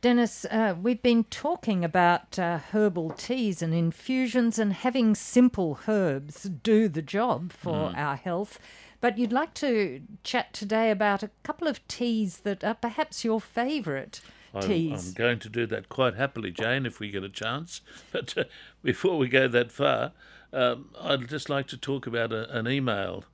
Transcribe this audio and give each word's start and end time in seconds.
Dennis, 0.00 0.44
uh, 0.44 0.76
we've 0.80 1.02
been 1.02 1.24
talking 1.24 1.84
about 1.84 2.38
uh, 2.38 2.58
herbal 2.58 3.10
teas 3.10 3.62
and 3.62 3.74
infusions 3.74 4.56
and 4.56 4.72
having 4.72 5.16
simple 5.16 5.80
herbs 5.88 6.44
do 6.44 6.88
the 6.88 7.02
job 7.02 7.52
for 7.52 7.92
our 7.96 8.14
health. 8.14 8.60
But 9.00 9.18
you'd 9.18 9.32
like 9.32 9.54
to 9.54 10.02
chat 10.22 10.52
today 10.52 10.92
about 10.92 11.24
a 11.24 11.30
couple 11.42 11.66
of 11.66 11.86
teas 11.88 12.38
that 12.38 12.62
are 12.62 12.74
perhaps 12.74 13.24
your 13.24 13.40
favourite 13.40 14.20
teas. 14.60 15.08
I'm 15.08 15.14
going 15.14 15.40
to 15.40 15.48
do 15.48 15.66
that 15.66 15.88
quite 15.88 16.14
happily, 16.14 16.52
Jane, 16.52 16.86
if 16.86 17.00
we 17.00 17.10
get 17.10 17.24
a 17.24 17.28
chance. 17.28 17.80
But 18.12 18.38
uh, 18.38 18.44
before 18.84 19.18
we 19.18 19.28
go 19.28 19.48
that 19.48 19.72
far, 19.72 20.12
um, 20.52 20.90
I'd 21.00 21.28
just 21.28 21.50
like 21.50 21.66
to 21.68 21.76
talk 21.76 22.06
about 22.06 22.32
a, 22.32 22.48
an 22.56 22.68
email 22.68 23.24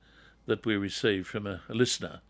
that 0.47 0.65
we 0.65 0.77
received 0.77 1.27
from 1.27 1.45
a, 1.45 1.61
a 1.69 1.75
listener. 1.75 2.21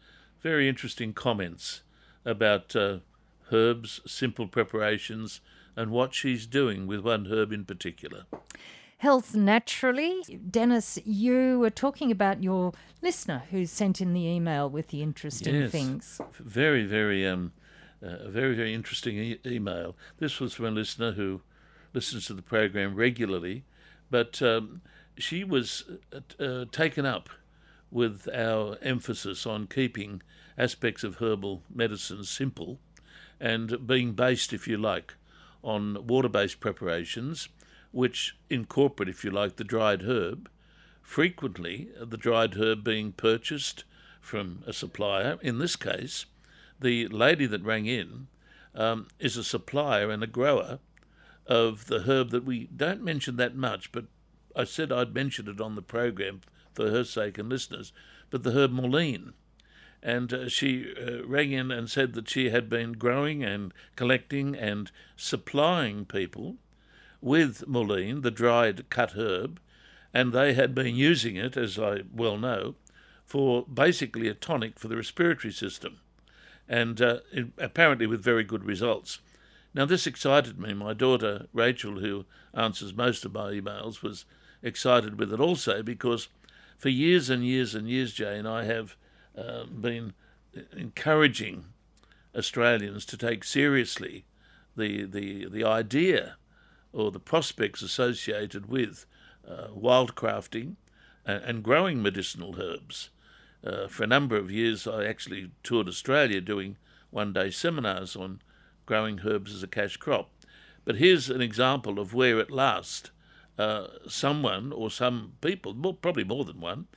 Very 0.42 0.68
interesting 0.68 1.14
comments 1.14 1.84
about 2.26 2.76
uh, 2.76 2.98
herbs, 3.52 4.02
simple 4.06 4.48
preparations, 4.48 5.42
and 5.76 5.92
what 5.92 6.14
she's 6.14 6.46
doing 6.48 6.88
with 6.88 7.02
one 7.02 7.28
herb 7.28 7.52
in 7.52 7.66
particular. 7.66 8.26
Health 9.00 9.36
naturally. 9.36 10.22
Dennis, 10.50 10.98
you 11.06 11.60
were 11.60 11.70
talking 11.70 12.12
about 12.12 12.42
your 12.42 12.72
listener 13.02 13.44
who 13.52 13.66
sent 13.66 14.00
in 14.02 14.14
the 14.14 14.26
email 14.26 14.70
with 14.70 14.88
the 14.88 15.02
interesting 15.04 15.54
Yes. 15.56 15.72
things. 15.72 16.22
Very, 16.40 16.86
very, 16.86 17.28
um, 17.28 17.52
uh, 18.02 18.30
very, 18.30 18.56
very 18.56 18.74
interesting 18.74 19.18
e- 19.18 19.40
email. 19.46 19.96
This 20.18 20.40
was 20.40 20.54
from 20.54 20.66
a 20.66 20.72
listener 20.72 21.12
who 21.12 21.42
listens 21.94 22.26
to 22.28 22.34
the 22.34 22.42
program 22.42 22.96
regularly, 22.96 23.66
but 24.10 24.42
um, 24.42 24.82
she 25.18 25.44
was 25.44 25.84
uh, 26.14 26.44
uh, 26.44 26.66
taken 26.72 27.06
up 27.06 27.30
with 27.92 28.28
our 28.34 28.78
emphasis 28.82 29.46
on 29.46 29.68
keeping 29.68 30.22
aspects 30.58 31.04
of 31.04 31.16
herbal 31.18 31.64
medicine 31.74 32.24
simple 32.24 32.80
and 33.40 33.86
being 33.88 34.14
based, 34.14 34.54
if 34.54 34.68
you 34.68 34.78
like, 34.78 35.16
on 35.64 36.06
water 36.08 36.30
based 36.30 36.60
preparations, 36.60 37.50
which 37.92 38.38
incorporate, 38.50 39.10
if 39.10 39.24
you 39.24 39.32
like, 39.32 39.56
the 39.56 39.64
dried 39.64 40.04
herb. 40.04 40.50
Frequently, 41.02 41.90
the 42.02 42.18
dried 42.18 42.56
herb 42.56 42.84
being 42.84 43.12
purchased 43.12 43.84
from 44.20 44.64
a 44.66 44.74
supplier. 44.74 45.38
In 45.42 45.60
this 45.60 45.76
case, 45.76 46.26
the 46.80 47.08
lady 47.08 47.46
that 47.46 47.64
rang 47.64 47.86
in 47.86 48.28
um, 48.74 49.08
is 49.20 49.38
a 49.38 49.44
supplier 49.44 50.10
and 50.10 50.24
a 50.24 50.28
grower 50.28 50.80
of 51.48 51.86
the 51.86 52.02
herb 52.02 52.32
that 52.32 52.44
we 52.44 52.68
don't 52.76 53.04
mention 53.04 53.36
that 53.38 53.56
much, 53.56 53.92
but 53.92 54.06
I 54.56 54.64
said 54.64 54.92
I'd 54.92 55.14
mention 55.14 55.48
it 55.48 55.62
on 55.62 55.76
the 55.76 55.82
program 55.82 56.42
for 56.74 56.90
her 56.90 57.04
sake 57.04 57.38
and 57.38 57.50
listeners, 57.50 57.94
but 58.30 58.44
the 58.44 58.52
herb 58.52 58.72
mullein. 58.72 59.34
And 60.06 60.32
uh, 60.32 60.50
she 60.50 60.94
uh, 61.02 61.26
rang 61.26 61.52
in 61.52 61.72
and 61.72 61.90
said 61.90 62.14
that 62.14 62.30
she 62.30 62.52
had 62.52 62.70
been 62.70 62.92
growing 62.92 63.44
and 63.44 63.74
collecting 63.96 64.56
and 64.56 64.92
supplying 65.18 66.06
people 66.06 66.58
with 67.22 67.68
mullein, 67.68 68.22
the 68.22 68.30
dried 68.30 68.88
cut 68.92 69.14
herb, 69.14 69.60
and 70.14 70.32
they 70.32 70.54
had 70.54 70.76
been 70.76 70.96
using 70.96 71.38
it, 71.38 71.58
as 71.58 71.80
I 71.80 72.04
well 72.14 72.38
know, 72.38 72.76
for 73.26 73.66
basically 73.66 74.28
a 74.28 74.36
tonic 74.36 74.78
for 74.78 74.88
the 74.88 74.96
respiratory 74.96 75.52
system, 75.52 76.02
and 76.70 77.02
uh, 77.02 77.18
it- 77.32 77.48
apparently 77.58 78.06
with 78.06 78.24
very 78.24 78.44
good 78.44 78.64
results. 78.64 79.22
Now, 79.74 79.86
this 79.86 80.06
excited 80.06 80.60
me. 80.60 80.76
My 80.76 80.94
daughter 80.94 81.48
Rachel, 81.52 82.00
who 82.00 82.26
answers 82.54 82.94
most 82.94 83.26
of 83.26 83.34
my 83.34 83.54
emails, 83.54 84.04
was 84.04 84.26
excited 84.62 85.18
with 85.18 85.34
it 85.34 85.40
also 85.40 85.82
because 85.82 86.28
for 86.78 86.90
years 86.90 87.32
and 87.32 87.44
years 87.44 87.74
and 87.74 87.90
years, 87.90 88.14
Jane, 88.14 88.46
I 88.46 88.66
have 88.66 88.96
uh, 89.38 89.66
been 89.66 90.14
encouraging 90.76 91.66
Australians 92.36 93.06
to 93.06 93.18
take 93.18 93.44
seriously 93.44 94.26
the, 94.76 95.06
the, 95.06 95.48
the 95.50 95.64
idea 95.64 96.38
or 96.94 97.12
the 97.12 97.20
prospects 97.20 97.82
associated 97.82 98.68
with 98.68 99.06
uh, 99.48 99.68
wildcrafting 99.68 100.76
and, 101.26 101.44
and 101.44 101.64
growing 101.64 102.02
medicinal 102.02 102.56
herbs. 102.62 103.10
Uh, 103.66 103.88
for 103.88 104.04
a 104.04 104.08
number 104.08 104.38
of 104.38 104.52
years, 104.52 104.88
I 104.88 105.06
actually 105.06 105.52
toured 105.64 105.88
Australia 105.88 106.40
doing 106.40 106.78
one 107.10 107.34
day 107.34 107.50
seminars 107.50 108.16
on 108.16 108.42
growing 108.86 109.22
herbs 109.26 109.54
as 109.54 109.64
a 109.64 109.68
cash 109.68 109.98
crop. 109.98 110.30
But 110.84 110.98
here's 110.98 111.30
an 111.30 111.42
example 111.42 112.00
of 112.00 112.14
where 112.14 112.40
at 112.40 112.52
last 112.52 113.12
uh, 113.58 113.88
someone 114.08 114.72
or 114.72 114.92
some 114.92 115.34
people, 115.42 115.74
more, 115.74 115.96
probably 115.96 116.24
more 116.24 116.46
than 116.46 116.62
one, 116.62 116.88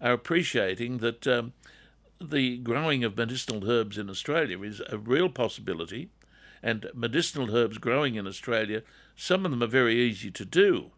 are 0.00 0.12
appreciating 0.12 0.98
that 0.98 1.26
um, 1.26 1.52
the 2.20 2.58
growing 2.58 3.04
of 3.04 3.16
medicinal 3.16 3.70
herbs 3.70 3.96
in 3.96 4.10
Australia 4.10 4.62
is 4.62 4.82
a 4.88 4.98
real 4.98 5.28
possibility, 5.28 6.10
and 6.62 6.90
medicinal 6.94 7.56
herbs 7.56 7.78
growing 7.78 8.16
in 8.16 8.26
Australia, 8.26 8.82
some 9.14 9.44
of 9.44 9.50
them 9.50 9.62
are 9.62 9.68
very 9.68 10.00
easy 10.00 10.30
to 10.30 10.44
do. 10.44 10.90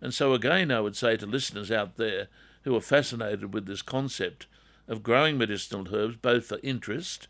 And 0.00 0.14
so, 0.14 0.32
again, 0.32 0.70
I 0.70 0.80
would 0.80 0.96
say 0.96 1.16
to 1.16 1.26
listeners 1.26 1.72
out 1.72 1.96
there 1.96 2.28
who 2.62 2.76
are 2.76 2.80
fascinated 2.80 3.52
with 3.52 3.66
this 3.66 3.82
concept 3.82 4.46
of 4.86 5.02
growing 5.02 5.36
medicinal 5.36 5.86
herbs, 5.92 6.16
both 6.16 6.46
for 6.46 6.60
interest 6.62 7.28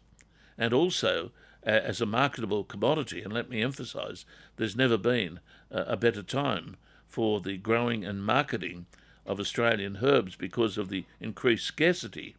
and 0.59 0.75
also 0.75 1.33
uh, 1.67 1.71
as 1.71 2.01
a 2.01 2.07
marketable 2.07 2.65
commodity, 2.65 3.23
and 3.23 3.33
let 3.33 3.49
me 3.49 3.63
emphasize, 3.63 4.25
there's 4.57 4.77
never 4.77 4.97
been 4.97 5.41
a 5.71 5.97
better 5.97 6.23
time 6.23 6.77
for 7.07 7.41
the 7.41 7.57
growing 7.57 8.05
and 8.05 8.25
marketing 8.25 8.87
of 9.27 9.41
Australian 9.41 9.99
herbs 10.03 10.37
because 10.37 10.79
of 10.79 10.89
the 10.89 11.05
increased 11.21 11.67
scarcity 11.67 12.37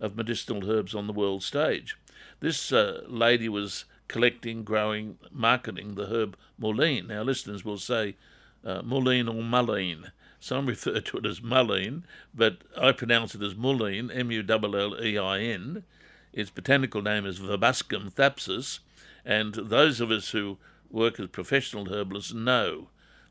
of 0.00 0.16
medicinal 0.16 0.70
herbs 0.70 0.94
on 0.94 1.06
the 1.06 1.12
world 1.12 1.42
stage. 1.42 1.96
This 2.40 2.72
uh, 2.72 3.02
lady 3.06 3.48
was 3.48 3.84
collecting, 4.08 4.62
growing, 4.62 5.18
marketing 5.30 5.94
the 5.94 6.06
herb 6.06 6.36
mullein. 6.60 7.08
Now, 7.08 7.22
listeners 7.22 7.64
will 7.64 7.78
say 7.78 8.16
uh, 8.64 8.82
mullein 8.82 9.28
or 9.28 9.42
mullein. 9.42 10.12
Some 10.38 10.66
refer 10.74 11.00
to 11.00 11.18
it 11.18 11.26
as 11.26 11.40
mullein, 11.40 12.04
but 12.34 12.58
I 12.76 12.92
pronounce 12.92 13.34
it 13.34 13.42
as 13.42 13.54
mullein, 13.54 14.10
M 14.14 14.30
U 14.30 14.44
L 14.48 14.76
L 14.76 15.02
E 15.02 15.18
I 15.18 15.40
N. 15.40 15.84
Its 16.32 16.50
botanical 16.50 17.00
name 17.00 17.24
is 17.24 17.38
Verbascum 17.38 18.12
thapsus, 18.12 18.80
and 19.24 19.54
those 19.54 20.00
of 20.00 20.10
us 20.10 20.30
who 20.30 20.58
work 20.90 21.18
as 21.18 21.28
professional 21.28 21.92
herbalists 21.92 22.34
know 22.34 22.88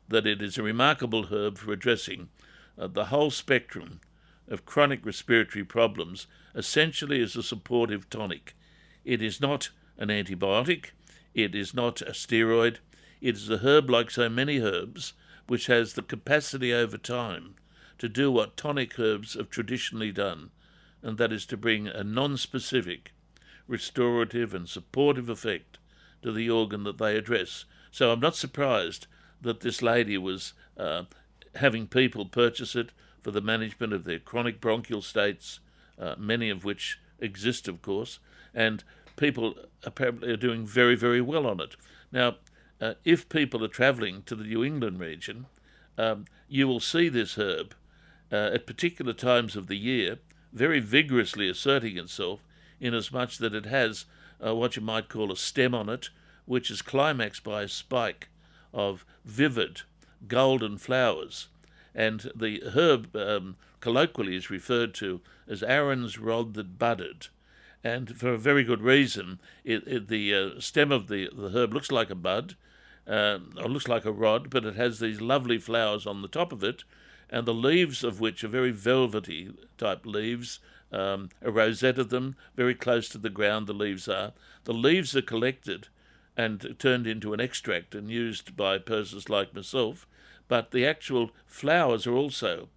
that 0.08 0.26
it 0.26 0.42
is 0.42 0.58
a 0.58 0.62
remarkable 0.62 1.26
herb 1.26 1.58
for 1.58 1.72
addressing 1.72 2.28
uh, 2.78 2.86
the 2.86 3.06
whole 3.06 3.30
spectrum 3.30 4.00
of 4.48 4.64
chronic 4.64 5.04
respiratory 5.04 5.64
problems, 5.64 6.26
essentially 6.54 7.22
as 7.22 7.36
a 7.36 7.42
supportive 7.42 8.08
tonic. 8.08 8.54
It 9.04 9.22
is 9.22 9.40
not 9.40 9.70
an 9.98 10.08
antibiotic, 10.08 10.90
it 11.34 11.54
is 11.54 11.74
not 11.74 12.00
a 12.02 12.12
steroid, 12.12 12.78
it 13.20 13.36
is 13.36 13.50
a 13.50 13.58
herb 13.58 13.90
like 13.90 14.10
so 14.10 14.28
many 14.28 14.60
herbs, 14.60 15.12
which 15.46 15.66
has 15.66 15.92
the 15.92 16.02
capacity 16.02 16.72
over 16.72 16.98
time 16.98 17.54
to 17.98 18.08
do 18.08 18.30
what 18.30 18.56
tonic 18.56 18.98
herbs 18.98 19.34
have 19.34 19.50
traditionally 19.50 20.12
done, 20.12 20.50
and 21.02 21.18
that 21.18 21.32
is 21.32 21.46
to 21.46 21.56
bring 21.56 21.88
a 21.88 22.04
non 22.04 22.36
specific, 22.36 23.12
restorative, 23.66 24.54
and 24.54 24.68
supportive 24.68 25.28
effect 25.28 25.78
to 26.22 26.32
the 26.32 26.50
organ 26.50 26.84
that 26.84 26.98
they 26.98 27.16
address. 27.16 27.64
So 27.90 28.12
I'm 28.12 28.20
not 28.20 28.36
surprised 28.36 29.06
that 29.40 29.60
this 29.60 29.82
lady 29.82 30.18
was 30.18 30.52
uh, 30.76 31.04
having 31.54 31.86
people 31.86 32.26
purchase 32.26 32.74
it 32.74 32.90
for 33.26 33.32
the 33.32 33.40
management 33.40 33.92
of 33.92 34.04
their 34.04 34.20
chronic 34.20 34.60
bronchial 34.60 35.02
states, 35.02 35.58
uh, 35.98 36.14
many 36.16 36.48
of 36.48 36.64
which 36.64 37.00
exist, 37.18 37.66
of 37.66 37.82
course, 37.82 38.20
and 38.54 38.84
people 39.16 39.56
apparently 39.82 40.30
are 40.30 40.36
doing 40.36 40.64
very, 40.64 40.94
very 40.94 41.20
well 41.20 41.44
on 41.44 41.60
it. 41.60 41.74
Now, 42.12 42.36
uh, 42.80 42.94
if 43.04 43.28
people 43.28 43.64
are 43.64 43.68
travelling 43.68 44.22
to 44.26 44.36
the 44.36 44.44
New 44.44 44.62
England 44.62 45.00
region, 45.00 45.46
um, 45.98 46.26
you 46.48 46.68
will 46.68 46.78
see 46.78 47.08
this 47.08 47.34
herb 47.34 47.74
uh, 48.30 48.50
at 48.54 48.64
particular 48.64 49.12
times 49.12 49.56
of 49.56 49.66
the 49.66 49.74
year 49.76 50.18
very 50.52 50.78
vigorously 50.78 51.48
asserting 51.48 51.98
itself, 51.98 52.44
inasmuch 52.78 53.38
that 53.38 53.56
it 53.56 53.66
has 53.66 54.04
uh, 54.40 54.54
what 54.54 54.76
you 54.76 54.82
might 54.82 55.08
call 55.08 55.32
a 55.32 55.36
stem 55.36 55.74
on 55.74 55.88
it, 55.88 56.10
which 56.44 56.70
is 56.70 56.80
climaxed 56.80 57.42
by 57.42 57.64
a 57.64 57.68
spike 57.68 58.28
of 58.72 59.04
vivid 59.24 59.80
golden 60.28 60.78
flowers. 60.78 61.48
And 61.96 62.30
the 62.36 62.62
herb 62.74 63.16
um, 63.16 63.56
colloquially 63.80 64.36
is 64.36 64.50
referred 64.50 64.92
to 64.94 65.22
as 65.48 65.62
Aaron's 65.62 66.18
rod 66.18 66.54
that 66.54 66.78
budded. 66.78 67.28
And 67.82 68.16
for 68.16 68.28
a 68.28 68.38
very 68.38 68.64
good 68.64 68.82
reason, 68.82 69.40
it, 69.64 69.82
it, 69.86 70.08
the 70.08 70.34
uh, 70.34 70.60
stem 70.60 70.92
of 70.92 71.08
the, 71.08 71.30
the 71.34 71.48
herb 71.50 71.72
looks 71.72 71.90
like 71.90 72.10
a 72.10 72.14
bud, 72.14 72.54
uh, 73.08 73.38
or 73.56 73.68
looks 73.68 73.88
like 73.88 74.04
a 74.04 74.12
rod, 74.12 74.50
but 74.50 74.64
it 74.64 74.76
has 74.76 74.98
these 74.98 75.20
lovely 75.20 75.58
flowers 75.58 76.06
on 76.06 76.20
the 76.20 76.28
top 76.28 76.52
of 76.52 76.62
it, 76.62 76.84
and 77.30 77.46
the 77.46 77.54
leaves 77.54 78.04
of 78.04 78.20
which 78.20 78.44
are 78.44 78.48
very 78.48 78.72
velvety 78.72 79.52
type 79.78 80.04
leaves, 80.04 80.58
um, 80.92 81.30
a 81.40 81.50
rosette 81.50 81.98
of 81.98 82.10
them, 82.10 82.36
very 82.56 82.74
close 82.74 83.08
to 83.08 83.18
the 83.18 83.30
ground 83.30 83.66
the 83.66 83.72
leaves 83.72 84.08
are. 84.08 84.32
The 84.64 84.74
leaves 84.74 85.16
are 85.16 85.22
collected 85.22 85.88
and 86.36 86.76
turned 86.78 87.06
into 87.06 87.32
an 87.32 87.40
extract 87.40 87.94
and 87.94 88.10
used 88.10 88.56
by 88.56 88.78
persons 88.78 89.30
like 89.30 89.54
myself, 89.54 90.06
but 90.48 90.70
the 90.70 90.86
actual 90.86 91.30
flowers 91.46 92.06
are 92.06 92.14
also 92.14 92.68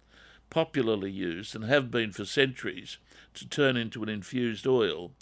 popularly 0.50 1.10
used 1.10 1.54
and 1.54 1.64
have 1.64 1.90
been 1.90 2.12
for 2.12 2.24
centuries 2.24 2.98
to 3.34 3.48
turn 3.48 3.76
into 3.76 4.02
an 4.02 4.08
infused 4.08 4.66
oil 4.66 5.12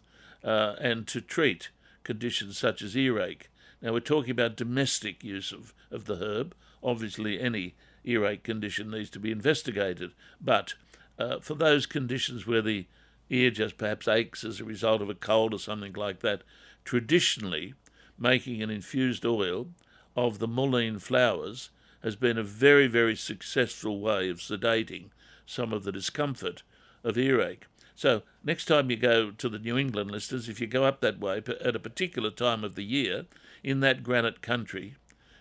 uh, 0.43 0.75
and 0.81 1.07
to 1.07 1.21
treat 1.21 1.71
conditions 2.05 2.57
such 2.57 2.81
as 2.81 2.97
earache. 2.97 3.51
Now 3.83 3.93
we're 3.93 4.01
talking 4.01 4.31
about 4.31 4.57
domestic 4.57 5.23
use 5.23 5.53
of, 5.53 5.75
of 5.91 6.07
the 6.07 6.17
herb. 6.17 6.55
Obviously, 6.83 7.41
any 7.41 7.75
earache 8.05 8.43
condition 8.43 8.91
needs 8.91 9.11
to 9.11 9.21
be 9.21 9.31
investigated, 9.31 10.13
but 10.41 10.75
uh, 11.19 11.41
for 11.41 11.55
those 11.55 11.85
conditions 11.87 12.47
where 12.47 12.63
the 12.63 12.87
ear 13.29 13.51
just 13.51 13.77
perhaps 13.77 14.09
aches 14.09 14.45
as 14.45 14.61
a 14.61 14.65
result 14.65 15.03
of 15.03 15.11
a 15.11 15.15
cold 15.15 15.53
or 15.53 15.59
something 15.59 15.93
like 15.93 16.21
that, 16.21 16.43
traditionally 16.85 17.75
making 18.19 18.63
an 18.63 18.71
infused 18.71 19.27
oil 19.27 19.69
of 20.17 20.39
the 20.39 20.49
mullein 20.49 20.99
flowers 20.99 21.71
has 22.03 22.17
been 22.17 22.39
a 22.39 22.43
very, 22.43 22.87
very 22.87 23.17
successful 23.17 24.01
way 24.01 24.29
of 24.29 24.39
sedating 24.39 25.11
some 25.47 25.73
of 25.73 25.85
the 25.85 25.93
discomfort 25.93 26.63
of 27.03 27.19
earache. 27.19 27.67
So, 27.95 28.23
next 28.45 28.67
time 28.67 28.91
you 28.91 28.97
go 28.97 29.33
to 29.33 29.49
the 29.49 29.59
New 29.59 29.77
England 29.77 30.11
listeners, 30.11 30.49
if 30.49 30.61
you 30.61 30.67
go 30.67 30.85
up 30.85 31.01
that 31.01 31.19
way 31.19 31.39
at 31.39 31.75
a 31.75 31.81
particular 31.81 32.31
time 32.31 32.63
of 32.63 32.77
the 32.77 32.85
year 32.85 33.27
in 33.65 33.81
that 33.81 34.05
granite 34.05 34.41
country, 34.41 34.95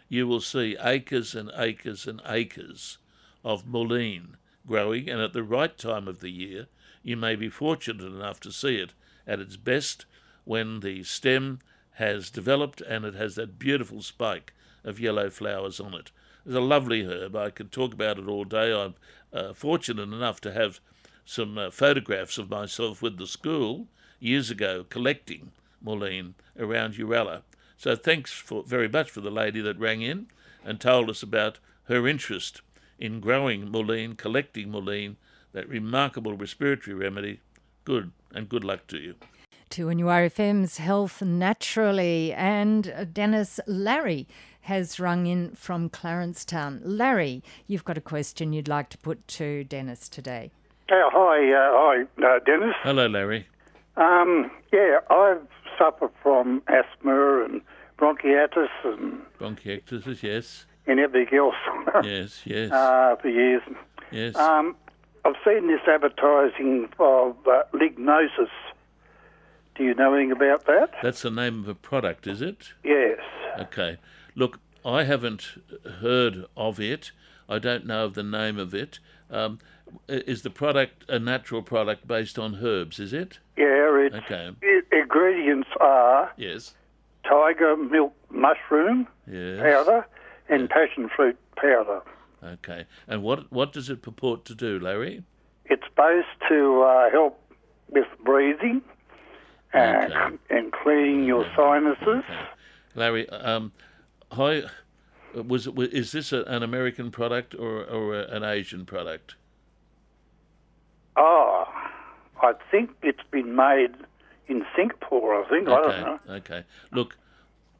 you 0.10 0.28
will 0.28 0.42
see 0.42 0.78
acres 0.82 1.36
and 1.36 1.52
acres 1.56 2.08
and 2.08 2.22
acres 2.26 2.98
of 3.44 3.68
mullein 3.68 4.38
growing, 4.66 5.10
and 5.10 5.22
at 5.22 5.34
the 5.34 5.44
right 5.44 5.78
time 5.78 6.08
of 6.08 6.20
the 6.20 6.32
year, 6.32 6.68
you 7.04 7.16
may 7.16 7.36
be 7.36 7.50
fortunate 7.50 8.04
enough 8.04 8.40
to 8.40 8.52
see 8.52 8.78
it 8.78 8.94
at 9.26 9.40
its 9.40 9.56
best 9.56 10.06
when 10.44 10.80
the 10.80 11.04
stem 11.04 11.60
has 11.92 12.30
developed 12.30 12.82
and 12.82 13.06
it 13.06 13.16
has 13.16 13.36
that 13.36 13.60
beautiful 13.60 14.02
spike 14.02 14.54
of 14.84 15.00
yellow 15.00 15.30
flowers 15.30 15.80
on 15.80 15.94
it. 15.94 16.12
It's 16.48 16.56
a 16.56 16.62
lovely 16.62 17.04
herb. 17.04 17.36
I 17.36 17.50
could 17.50 17.74
talk 17.74 17.94
about 17.94 18.18
it 18.18 18.30
all 18.30 18.46
day. 18.46 18.74
I'm 18.74 18.96
uh, 19.34 19.52
fortunate 19.54 20.04
enough 20.04 20.40
to 20.42 20.54
have 20.54 20.80
some 21.26 21.58
uh, 21.58 21.72
photographs 21.72 22.38
of 22.38 22.50
myself 22.50 23.02
with 23.02 23.18
the 23.18 23.28
school 23.28 23.88
years 24.22 24.50
ago 24.50 24.86
collecting 24.90 25.52
mullein 25.84 26.36
around 26.58 26.94
Uralla. 26.94 27.42
So 27.76 27.98
thanks 27.98 28.32
for, 28.32 28.64
very 28.64 28.88
much 28.88 29.12
for 29.12 29.20
the 29.20 29.30
lady 29.30 29.60
that 29.60 29.78
rang 29.78 30.02
in 30.02 30.28
and 30.64 30.80
told 30.80 31.10
us 31.10 31.22
about 31.22 31.60
her 31.90 32.08
interest 32.08 32.62
in 32.98 33.20
growing 33.20 33.70
mullein, 33.70 34.16
collecting 34.16 34.72
mullein, 34.72 35.18
that 35.52 35.68
remarkable 35.68 36.38
respiratory 36.38 36.96
remedy. 36.96 37.42
Good, 37.84 38.14
and 38.34 38.48
good 38.48 38.64
luck 38.64 38.88
to 38.88 38.98
you. 38.98 39.16
To 39.72 39.88
NURFM's 39.88 40.78
Health 40.78 41.22
Naturally, 41.22 42.32
and 42.32 43.10
Dennis 43.12 43.60
Larry 43.68 44.30
has 44.68 45.00
rung 45.00 45.28
in 45.28 45.52
from 45.52 45.88
Clarencetown. 45.88 46.82
Larry, 46.84 47.42
you've 47.68 47.86
got 47.86 47.98
a 47.98 48.02
question 48.02 48.52
you'd 48.52 48.68
like 48.68 48.90
to 48.90 48.98
put 48.98 49.26
to 49.30 49.64
Dennis 49.64 50.10
today. 50.10 50.52
Oh, 50.92 51.10
hi, 51.14 51.54
uh, 51.54 51.72
hi, 51.74 52.36
uh, 52.36 52.40
Dennis. 52.46 52.76
Hello, 52.84 53.08
Larry. 53.08 53.48
Um, 53.96 54.52
yeah, 54.74 55.00
I've 55.10 55.48
suffered 55.78 56.12
from 56.22 56.62
asthma 56.68 57.46
and 57.46 57.62
bronchitis 57.96 58.70
and 58.84 59.22
bronchiectasis, 59.40 60.22
yes, 60.22 60.66
and 60.86 61.00
everything 61.00 61.40
else. 61.40 61.56
yes, 62.04 62.42
yes. 62.44 62.70
Uh, 62.70 63.16
for 63.22 63.30
years. 63.30 63.62
Yes. 64.12 64.36
Um, 64.36 64.76
I've 65.24 65.36
seen 65.46 65.68
this 65.68 65.80
advertising 65.88 66.90
of 67.00 67.38
uh, 67.48 67.64
Lignosus. 67.74 68.50
Do 69.76 69.86
you 69.86 69.94
know 69.94 70.14
anything 70.14 70.34
about 70.34 70.66
that? 70.66 70.90
That's 71.02 71.22
the 71.22 71.32
name 71.32 71.62
of 71.62 71.70
a 71.70 71.76
product, 71.76 72.28
is 72.28 72.42
it? 72.42 72.74
Yes. 72.84 73.20
Okay. 73.60 73.98
Look, 74.36 74.60
I 74.86 75.04
haven't 75.04 75.58
heard 76.02 76.46
of 76.56 76.80
it. 76.80 77.12
I 77.50 77.60
don't 77.60 77.86
know 77.86 78.06
of 78.06 78.14
the 78.14 78.24
name 78.24 78.58
of 78.58 78.74
it. 78.74 79.00
Um, 79.30 79.60
is 80.08 80.42
the 80.42 80.50
product 80.50 81.06
a 81.10 81.20
natural 81.20 81.62
product 81.62 82.08
based 82.08 82.38
on 82.38 82.60
herbs? 82.64 83.00
Is 83.00 83.14
it? 83.14 83.40
Yeah. 83.58 83.76
It's, 84.00 84.16
okay. 84.16 84.52
It, 84.62 84.86
ingredients 84.92 85.68
are 85.82 86.32
yes 86.38 86.76
tiger 87.28 87.76
milk 87.76 88.14
mushroom 88.30 89.08
yes. 89.30 89.60
powder 89.60 90.08
and 90.50 90.70
passion 90.70 91.10
fruit 91.14 91.38
powder. 91.56 92.02
Okay. 92.44 92.86
And 93.08 93.24
what 93.24 93.52
what 93.52 93.74
does 93.74 93.90
it 93.90 94.02
purport 94.02 94.46
to 94.46 94.56
do, 94.56 94.80
Larry? 94.80 95.24
It's 95.66 95.84
supposed 95.90 96.28
to 96.48 96.84
uh, 96.84 97.10
help 97.10 97.42
with 97.90 98.08
breathing 98.24 98.82
and, 99.74 100.14
Okay. 100.14 100.38
and 100.50 100.72
cleaning 100.72 101.26
your 101.26 101.46
sinuses. 101.56 102.24
Okay. 102.24 102.48
Larry, 102.98 103.30
um, 103.30 103.72
hi, 104.32 104.64
was, 105.34 105.70
was 105.70 105.90
is 105.90 106.12
this 106.12 106.34
a, 106.34 106.42
an 106.44 106.64
American 106.64 107.12
product 107.12 107.54
or 107.54 107.84
or 107.86 108.20
a, 108.20 108.24
an 108.36 108.44
Asian 108.44 108.86
product? 108.86 109.36
Oh, 111.16 111.66
I 112.42 112.54
think 112.72 112.90
it's 113.04 113.22
been 113.32 113.56
made 113.56 113.92
in 114.48 114.66
Singapore. 114.76 115.44
I 115.44 115.48
think 115.48 115.70
I 115.70 115.72
Okay. 115.80 116.02
don't 116.02 116.28
know. 116.28 116.34
Okay. 116.36 116.64
Look, 116.92 117.18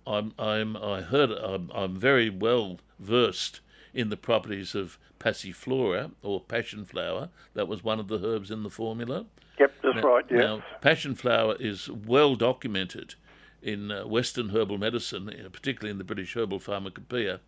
I'm 0.06 0.34
I'm 0.38 0.78
I 0.78 1.02
heard 1.02 1.32
I'm 1.32 1.72
I'm 1.74 1.96
very 1.98 2.30
well 2.30 2.78
versed 3.00 3.60
in 3.96 4.10
the 4.10 4.18
properties 4.18 4.76
of 4.76 5.00
passiflora 5.20 6.12
or 6.22 6.42
passion 6.42 6.86
flower. 6.86 7.30
That 7.56 7.68
was 7.68 7.84
one 7.84 8.00
of 8.00 8.08
the 8.08 8.24
herbs 8.24 8.52
in 8.52 8.62
the 8.62 8.70
formula. 8.70 9.26
Yep, 9.60 9.74
that's 9.82 9.96
Now- 9.96 10.02
right. 10.04 10.26
Yes. 10.30 10.40
Now, 10.40 10.64
passion 10.82 11.16
flower 11.16 11.56
is 11.60 11.90
well 11.90 12.36
documented 12.36 13.16
in 13.62 13.92
uh, 13.92 14.06
Western 14.06 14.50
herbal 14.50 14.78
medicine, 14.78 15.32
particularly 15.52 15.92
in 15.92 15.98
the 15.98 16.04
British 16.04 16.36
Herbal 16.36 16.60
Pharmacopoeia, 16.60 17.40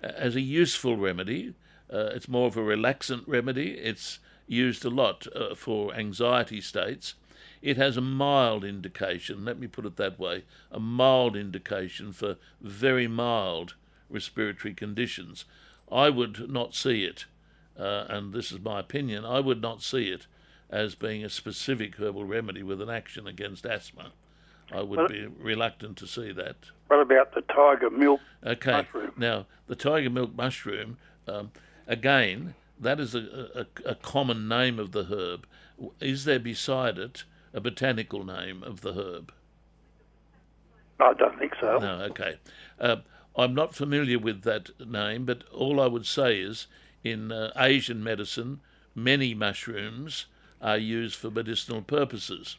as 0.00 0.36
a 0.36 0.40
useful 0.40 0.96
remedy. 0.96 1.54
Uh, 1.92 2.10
it's 2.14 2.28
more 2.28 2.48
of 2.48 2.56
a 2.56 2.60
relaxant 2.60 3.24
remedy. 3.26 3.72
It's 3.72 4.18
used 4.46 4.84
a 4.84 4.90
lot 4.90 5.26
uh, 5.34 5.54
for 5.54 5.94
anxiety 5.94 6.60
states. 6.60 7.14
It 7.62 7.76
has 7.76 7.96
a 7.96 8.02
mild 8.02 8.64
indication, 8.64 9.44
let 9.44 9.58
me 9.58 9.66
put 9.66 9.86
it 9.86 9.96
that 9.96 10.18
way, 10.18 10.44
a 10.70 10.78
mild 10.78 11.36
indication 11.36 12.12
for 12.12 12.36
very 12.60 13.08
mild 13.08 13.74
respiratory 14.08 14.74
conditions. 14.74 15.46
I 15.90 16.10
would 16.10 16.50
not 16.50 16.74
see 16.74 17.04
it, 17.04 17.24
uh, 17.78 18.04
and 18.08 18.32
this 18.32 18.52
is 18.52 18.60
my 18.60 18.80
opinion, 18.80 19.24
I 19.24 19.40
would 19.40 19.62
not 19.62 19.82
see 19.82 20.08
it 20.10 20.26
as 20.70 20.94
being 20.94 21.24
a 21.24 21.30
specific 21.30 21.96
herbal 21.96 22.24
remedy 22.24 22.62
with 22.62 22.80
an 22.80 22.90
action 22.90 23.26
against 23.26 23.64
asthma. 23.64 24.12
I 24.72 24.82
would 24.82 25.08
be 25.08 25.26
reluctant 25.38 25.96
to 25.98 26.06
see 26.06 26.32
that. 26.32 26.56
what 26.88 27.00
about 27.00 27.34
the 27.34 27.42
tiger 27.42 27.90
milk? 27.90 28.20
Okay. 28.44 28.72
Mushroom. 28.72 29.12
Now, 29.16 29.46
the 29.66 29.76
tiger 29.76 30.10
milk 30.10 30.34
mushroom, 30.34 30.98
um, 31.28 31.52
again, 31.86 32.54
that 32.80 33.00
is 33.00 33.14
a, 33.14 33.66
a, 33.86 33.90
a 33.90 33.94
common 33.94 34.48
name 34.48 34.78
of 34.78 34.92
the 34.92 35.04
herb. 35.04 35.46
Is 36.00 36.24
there 36.24 36.38
beside 36.38 36.98
it 36.98 37.24
a 37.54 37.60
botanical 37.60 38.24
name 38.24 38.62
of 38.62 38.80
the 38.80 38.92
herb? 38.92 39.32
I 40.98 41.12
don't 41.14 41.38
think 41.38 41.52
so. 41.60 41.78
No, 41.78 42.00
okay. 42.10 42.36
Uh, 42.80 42.96
I'm 43.36 43.54
not 43.54 43.74
familiar 43.74 44.18
with 44.18 44.42
that 44.42 44.70
name, 44.84 45.26
but 45.26 45.44
all 45.52 45.80
I 45.80 45.86
would 45.86 46.06
say 46.06 46.38
is 46.38 46.66
in 47.04 47.30
uh, 47.30 47.52
Asian 47.56 48.02
medicine, 48.02 48.60
many 48.94 49.34
mushrooms 49.34 50.26
are 50.60 50.78
used 50.78 51.16
for 51.16 51.30
medicinal 51.30 51.82
purposes. 51.82 52.56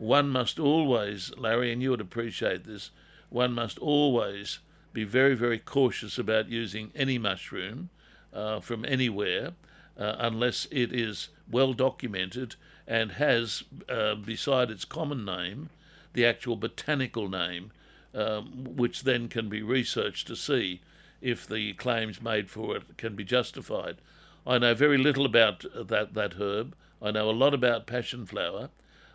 One 0.00 0.30
must 0.30 0.58
always, 0.58 1.30
Larry, 1.36 1.70
and 1.70 1.82
you 1.82 1.90
would 1.90 2.00
appreciate 2.00 2.64
this, 2.64 2.90
one 3.28 3.52
must 3.52 3.78
always 3.80 4.60
be 4.94 5.04
very, 5.04 5.34
very 5.34 5.58
cautious 5.58 6.16
about 6.16 6.48
using 6.48 6.90
any 6.96 7.18
mushroom 7.18 7.90
uh, 8.32 8.60
from 8.60 8.86
anywhere 8.86 9.50
uh, 9.98 10.16
unless 10.18 10.66
it 10.70 10.90
is 10.90 11.28
well 11.50 11.74
documented 11.74 12.56
and 12.86 13.12
has, 13.12 13.62
uh, 13.90 14.14
beside 14.14 14.70
its 14.70 14.86
common 14.86 15.26
name, 15.26 15.68
the 16.14 16.24
actual 16.24 16.56
botanical 16.56 17.28
name, 17.28 17.70
um, 18.14 18.74
which 18.74 19.02
then 19.02 19.28
can 19.28 19.50
be 19.50 19.60
researched 19.60 20.26
to 20.28 20.34
see 20.34 20.80
if 21.20 21.46
the 21.46 21.74
claims 21.74 22.22
made 22.22 22.48
for 22.48 22.74
it 22.74 22.96
can 22.96 23.14
be 23.14 23.22
justified. 23.22 23.98
I 24.46 24.56
know 24.56 24.72
very 24.72 24.96
little 24.96 25.26
about 25.26 25.66
that, 25.74 26.14
that 26.14 26.32
herb. 26.40 26.74
I 27.02 27.10
know 27.10 27.28
a 27.28 27.32
lot 27.32 27.52
about 27.52 27.86
passion 27.86 28.24
flower. 28.24 28.70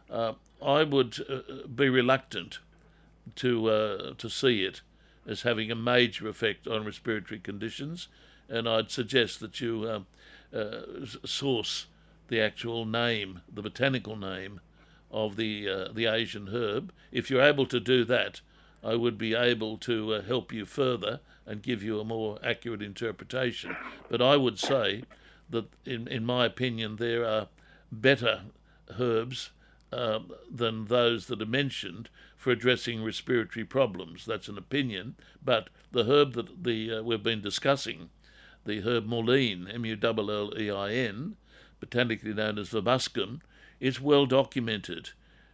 Uh, 0.08 0.34
I 0.62 0.84
would 0.84 1.20
uh, 1.30 1.68
be 1.68 1.90
reluctant 1.90 2.60
to 3.38 3.70
uh, 3.70 4.14
to 4.18 4.30
see 4.30 4.64
it 4.64 4.82
as 5.28 5.42
having 5.42 5.72
a 5.72 5.76
major 5.76 6.28
effect 6.28 6.68
on 6.68 6.86
respiratory 6.86 7.40
conditions, 7.40 8.08
and 8.48 8.70
I'd 8.70 8.92
suggest 8.92 9.40
that 9.40 9.60
you 9.60 9.90
um, 9.90 10.06
uh, 10.54 11.06
source 11.26 11.88
the 12.28 12.40
actual 12.40 12.86
name, 12.86 13.42
the 13.54 13.62
botanical 13.62 14.16
name 14.16 14.60
of 15.12 15.36
the 15.36 15.70
uh, 15.70 15.88
the 15.94 16.06
Asian 16.06 16.48
herb. 16.48 16.92
If 17.12 17.30
you're 17.30 17.42
able 17.42 17.66
to 17.68 17.80
do 17.80 18.04
that, 18.06 18.42
I 18.84 18.96
would 18.96 19.18
be 19.18 19.34
able 19.34 19.78
to 19.80 20.16
uh, 20.16 20.22
help 20.22 20.54
you 20.54 20.66
further 20.66 21.20
and 21.46 21.62
give 21.62 21.84
you 21.84 22.00
a 22.00 22.06
more 22.06 22.40
accurate 22.44 22.82
interpretation. 22.82 23.76
But 24.10 24.22
I 24.22 24.38
would 24.38 24.60
say 24.60 25.04
that, 25.50 25.66
in 25.86 26.08
in 26.08 26.26
my 26.26 26.46
opinion, 26.46 26.96
there 26.96 27.26
are 27.26 27.48
better 27.92 28.42
herbs 29.00 29.52
um, 29.96 30.32
than 30.52 30.86
those 30.86 31.28
that 31.28 31.42
are 31.42 31.46
mentioned 31.46 32.10
for 32.36 32.52
addressing 32.52 33.04
respiratory 33.04 33.66
problems. 33.66 34.26
That's 34.26 34.48
an 34.48 34.58
opinion, 34.58 35.16
but 35.44 35.70
the 35.92 36.04
herb 36.04 36.34
that 36.34 36.64
the 36.64 36.96
uh, 36.96 37.04
we've 37.04 37.24
been 37.24 37.42
discussing, 37.42 38.10
the 38.66 38.82
herb 38.82 39.06
mullein, 39.06 39.68
M-U-L-L-E-I-N, 39.74 41.38
botanically 41.80 42.34
known 42.34 42.60
as 42.60 42.70
verbascum, 42.70 43.42
is 43.80 44.02
well 44.02 44.26
documented 44.26 45.12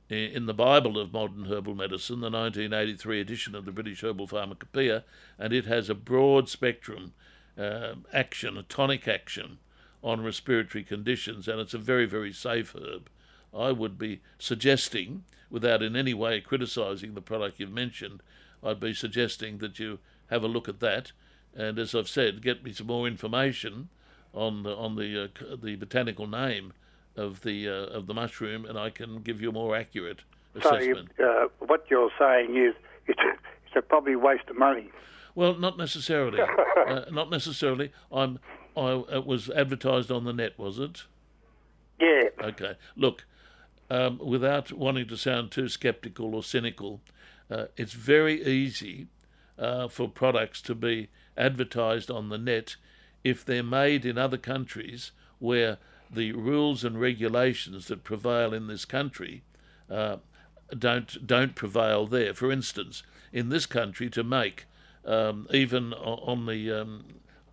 in 0.09 0.45
the 0.45 0.53
Bible 0.53 0.99
of 0.99 1.13
modern 1.13 1.45
herbal 1.45 1.73
medicine, 1.73 2.19
the 2.19 2.29
1983 2.29 3.21
edition 3.21 3.55
of 3.55 3.63
the 3.63 3.71
British 3.71 4.01
Herbal 4.01 4.27
Pharmacopoeia, 4.27 5.05
and 5.39 5.53
it 5.53 5.65
has 5.65 5.89
a 5.89 5.95
broad 5.95 6.49
spectrum 6.49 7.13
uh, 7.57 7.93
action, 8.11 8.57
a 8.57 8.63
tonic 8.63 9.07
action 9.07 9.59
on 10.03 10.21
respiratory 10.21 10.83
conditions, 10.83 11.47
and 11.47 11.61
it's 11.61 11.73
a 11.73 11.77
very, 11.77 12.05
very 12.05 12.33
safe 12.33 12.75
herb. 12.75 13.09
I 13.53 13.71
would 13.71 13.97
be 13.97 14.21
suggesting, 14.37 15.23
without 15.49 15.83
in 15.83 15.95
any 15.95 16.13
way 16.13 16.41
criticising 16.41 17.13
the 17.13 17.21
product 17.21 17.59
you've 17.59 17.71
mentioned, 17.71 18.21
I'd 18.63 18.79
be 18.79 18.93
suggesting 18.93 19.57
that 19.59 19.79
you 19.79 19.99
have 20.29 20.43
a 20.43 20.47
look 20.47 20.69
at 20.69 20.79
that, 20.79 21.11
and 21.53 21.77
as 21.77 21.93
I've 21.93 22.07
said, 22.07 22.41
get 22.41 22.63
me 22.63 22.71
some 22.71 22.87
more 22.87 23.07
information 23.07 23.89
on 24.33 24.63
the 24.63 24.75
on 24.75 24.95
the 24.95 25.25
uh, 25.25 25.55
the 25.61 25.75
botanical 25.75 26.27
name 26.27 26.73
of 27.15 27.41
the 27.41 27.67
uh, 27.67 27.97
of 27.97 28.07
the 28.07 28.13
mushroom, 28.13 28.65
and 28.65 28.77
I 28.77 28.89
can 28.89 29.21
give 29.21 29.41
you 29.41 29.49
a 29.49 29.53
more 29.53 29.75
accurate 29.75 30.21
assessment. 30.55 31.09
So, 31.17 31.23
uh, 31.23 31.65
what 31.65 31.85
you're 31.89 32.11
saying 32.17 32.55
is 32.55 32.73
it's 33.07 33.19
a, 33.25 33.31
it's 33.67 33.75
a 33.75 33.81
probably 33.81 34.15
waste 34.15 34.49
of 34.49 34.57
money. 34.57 34.89
Well, 35.35 35.55
not 35.55 35.77
necessarily. 35.77 36.39
uh, 36.87 37.05
not 37.11 37.29
necessarily. 37.29 37.91
I'm. 38.11 38.39
I 38.75 39.03
it 39.11 39.25
was 39.25 39.49
advertised 39.49 40.11
on 40.11 40.23
the 40.23 40.31
net, 40.31 40.57
was 40.57 40.79
it? 40.79 41.03
Yeah. 41.99 42.29
Okay. 42.41 42.77
Look, 42.95 43.25
um, 43.91 44.19
without 44.23 44.71
wanting 44.71 45.05
to 45.05 45.17
sound 45.17 45.51
too 45.51 45.67
sceptical 45.67 46.33
or 46.33 46.41
cynical, 46.41 47.01
uh, 47.49 47.65
it's 47.75 47.91
very 47.91 48.41
easy 48.45 49.07
uh, 49.59 49.89
for 49.89 50.07
products 50.07 50.61
to 50.61 50.73
be 50.73 51.09
advertised 51.35 52.09
on 52.09 52.29
the 52.29 52.37
net 52.37 52.77
if 53.25 53.43
they're 53.43 53.61
made 53.61 54.05
in 54.05 54.17
other 54.17 54.37
countries 54.37 55.11
where 55.39 55.77
the 56.09 56.31
rules 56.31 56.85
and 56.85 57.01
regulations 57.01 57.87
that 57.87 58.05
prevail 58.05 58.53
in 58.53 58.67
this 58.67 58.85
country 58.85 59.43
uh, 59.89 60.15
don't 60.77 61.27
don't 61.27 61.55
prevail 61.55 62.07
there. 62.07 62.33
For 62.33 62.49
instance, 62.49 63.03
in 63.33 63.49
this 63.49 63.65
country, 63.65 64.09
to 64.11 64.23
make 64.23 64.67
um, 65.03 65.47
even 65.51 65.91
on 65.93 66.45
the 66.45 66.71
um, 66.71 67.03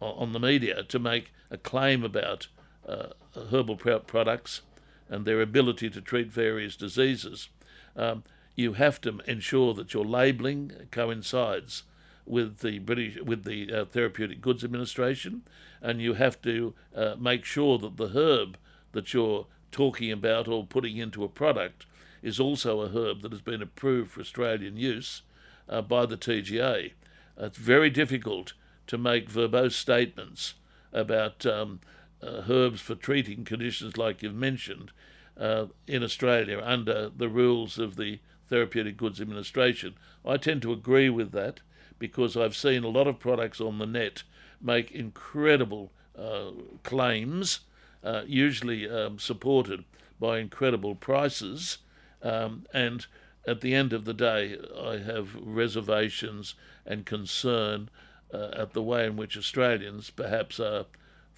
on 0.01 0.33
the 0.33 0.39
media 0.41 0.85
to 0.85 0.99
make 1.01 1.33
a 1.51 1.59
claim 1.59 2.05
about 2.05 2.47
uh, 2.87 3.09
herbal 3.51 3.77
products 3.77 4.63
and 5.09 5.25
their 5.25 5.41
ability 5.41 5.91
to 5.91 6.01
treat 6.01 6.29
various 6.29 6.77
diseases, 6.77 7.49
um, 7.97 8.23
you 8.55 8.75
have 8.75 9.01
to 9.01 9.21
ensure 9.27 9.75
that 9.75 9.95
your 9.95 10.05
labelling 10.05 10.73
coincides 10.91 11.85
with 12.27 12.59
the 12.59 12.79
British 12.81 13.19
with 13.23 13.45
the 13.45 13.73
uh, 13.73 13.85
Therapeutic 13.87 14.41
Goods 14.41 14.63
Administration, 14.63 15.43
and 15.81 16.01
you 16.01 16.15
have 16.15 16.41
to 16.43 16.75
uh, 16.95 17.15
make 17.19 17.45
sure 17.45 17.79
that 17.79 17.97
the 17.97 18.09
herb 18.09 18.59
that 18.93 19.15
you're 19.15 19.47
talking 19.71 20.11
about 20.11 20.49
or 20.49 20.67
putting 20.67 20.97
into 20.97 21.25
a 21.25 21.29
product 21.29 21.87
is 22.23 22.41
also 22.41 22.81
a 22.81 22.89
herb 22.89 23.23
that 23.23 23.33
has 23.33 23.41
been 23.41 23.63
approved 23.63 24.11
for 24.11 24.21
Australian 24.21 24.77
use 24.77 25.23
uh, 25.69 25.83
by 25.83 26.05
the 26.07 26.17
TGA. 26.17 26.93
It's 27.37 27.59
very 27.59 27.91
difficult 27.91 28.55
to 28.89 28.99
make 28.99 29.31
verbose 29.31 29.73
statements 29.73 30.55
about 30.93 31.47
um, 31.47 31.81
uh, 32.23 32.43
herbs 32.49 32.81
for 32.81 32.95
treating 32.95 33.45
conditions 33.45 33.97
like 33.97 34.23
you've 34.23 34.35
mentioned 34.35 34.91
uh, 35.39 35.67
in 35.87 36.03
Australia 36.03 36.61
under 36.63 37.09
the 37.09 37.29
rules 37.29 37.79
of 37.79 37.97
the 37.97 38.19
Therapeutic 38.49 38.97
Goods 38.97 39.21
Administration. 39.21 39.95
I 40.25 40.37
tend 40.37 40.63
to 40.63 40.73
agree 40.73 41.11
with 41.11 41.33
that 41.33 41.61
because 41.99 42.37
I've 42.37 42.57
seen 42.57 42.85
a 42.85 42.89
lot 42.89 43.07
of 43.07 43.19
products 43.19 43.61
on 43.61 43.79
the 43.79 43.87
net 43.87 44.23
make 44.61 44.91
incredible 44.91 45.93
uh, 46.19 46.51
claims, 46.83 47.61
uh, 48.03 48.23
usually 48.27 48.89
um, 48.89 49.19
supported 49.19 49.85
by 50.19 50.39
incredible 50.39 50.95
prices, 50.95 51.79
um, 52.23 52.67
and 52.73 53.07
at 53.47 53.61
the 53.61 53.75
end 53.75 53.93
of 53.93 54.05
the 54.05 54.15
day, 54.15 54.59
I 54.79 54.99
have 54.99 55.35
reservations 55.37 56.55
and 56.85 57.07
concern 57.07 57.89
uh, 58.33 58.51
at 58.53 58.73
the 58.73 58.83
way 58.83 59.07
in 59.07 59.17
which 59.17 59.37
Australians 59.39 60.11
perhaps 60.11 60.61
are 60.61 60.85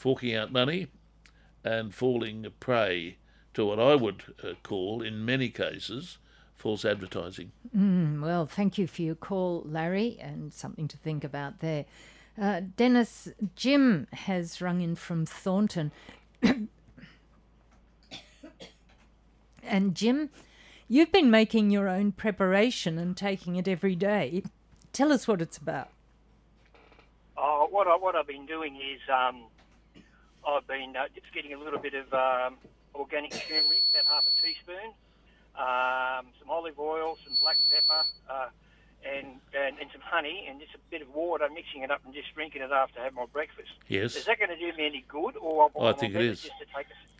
forking 0.00 0.35
out 0.35 0.50
money 0.50 0.87
and 1.62 1.95
falling 1.95 2.47
prey 2.59 3.19
to 3.52 3.66
what 3.66 3.78
I 3.78 3.95
would 3.95 4.23
uh, 4.42 4.54
call, 4.62 5.02
in 5.02 5.26
many 5.26 5.50
cases, 5.50 6.16
false 6.57 6.87
advertising. 6.87 7.52
Mm, 7.76 8.23
well, 8.23 8.47
thank 8.47 8.78
you 8.78 8.87
for 8.87 9.02
your 9.02 9.14
call, 9.14 9.62
Larry, 9.66 10.16
and 10.19 10.54
something 10.54 10.88
to 10.88 10.97
think 10.97 11.23
about 11.23 11.61
there. 11.61 11.85
Uh, 12.40 12.62
Dennis, 12.78 13.28
Jim 13.57 14.07
has 14.14 14.62
rung 14.62 14.80
in 14.80 14.97
from 14.97 15.26
Thornton. 15.26 15.92
and 19.62 19.95
Jim, 19.95 20.30
you've 20.88 21.12
been 21.12 21.30
making 21.30 21.71
your 21.71 21.88
own 21.88 22.12
preparation 22.12 22.97
and 22.97 23.14
taking 23.19 23.57
it 23.57 23.69
every 23.69 23.95
day. 23.95 24.45
Tell 24.95 25.12
us 25.12 25.28
what 25.28 25.42
it's 25.42 25.59
about. 25.59 25.90
Oh, 27.37 27.69
what, 27.71 27.87
I, 27.87 27.97
what 27.97 28.16
I've 28.16 28.26
been 28.26 28.47
doing 28.47 28.76
is 28.76 29.00
um, 29.12 29.45
I've 30.47 30.66
been 30.66 30.97
uh, 30.97 31.04
just 31.14 31.32
getting 31.35 31.52
a 31.52 31.59
little 31.59 31.78
bit 31.78 31.94
of 31.94 32.12
um, 32.12 32.56
organic 32.94 33.32
turmeric, 33.32 33.82
about 33.90 34.06
half 34.06 34.25
a 34.26 34.47
teaspoon, 34.47 34.92
um, 35.56 36.26
some 36.38 36.50
olive 36.50 36.78
oil, 36.78 37.18
some 37.25 37.37
black 37.40 37.59
pepper, 37.70 38.02
uh, 38.28 38.49
and, 39.04 39.26
and, 39.56 39.78
and 39.80 39.90
some 39.92 40.00
honey, 40.02 40.47
and 40.49 40.61
just 40.61 40.75
a 40.75 40.78
bit 40.90 41.02
of 41.02 41.14
water, 41.14 41.49
mixing 41.52 41.82
it 41.82 41.90
up 41.90 42.00
and 42.04 42.14
just 42.14 42.35
drinking 42.35 42.62
it 42.62 42.70
after 42.70 43.00
I 43.00 43.04
have 43.04 43.14
my 43.14 43.26
breakfast. 43.32 43.70
Yes. 43.88 44.16
Is 44.16 44.26
that 44.26 44.38
going 44.38 44.50
to 44.50 44.56
do 44.56 44.76
me 44.76 44.87
any 44.87 45.04
good, 45.09 45.37
or, 45.37 45.70
or 45.75 45.88
I 45.88 45.92
think 45.92 46.14
it 46.14 46.23
is. 46.23 46.49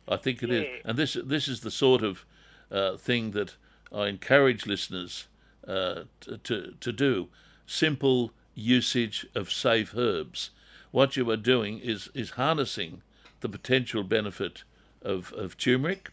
I 0.09 0.17
think 0.17 0.43
it 0.43 0.51
yeah. 0.51 0.61
is, 0.61 0.67
and 0.85 0.99
this 0.99 1.17
this 1.25 1.47
is 1.47 1.61
the 1.61 1.71
sort 1.71 2.03
of 2.03 2.27
uh, 2.71 2.97
thing 2.97 3.31
that 3.33 3.55
I 3.93 4.09
encourage 4.09 4.67
listeners 4.67 5.29
uh, 5.67 6.03
to, 6.23 6.39
to 6.39 6.75
to 6.81 6.93
do. 6.93 7.29
Simple 7.67 8.33
usage 8.55 9.27
of 9.35 9.53
safe 9.53 9.95
herbs. 9.97 10.51
What 10.91 11.17
you 11.17 11.31
are 11.31 11.37
doing 11.37 11.79
is 11.79 12.11
is 12.15 12.31
harnessing 12.31 13.03
the 13.41 13.49
potential 13.49 14.03
benefit 14.03 14.65
of, 15.03 15.33
of 15.33 15.57
turmeric, 15.57 16.11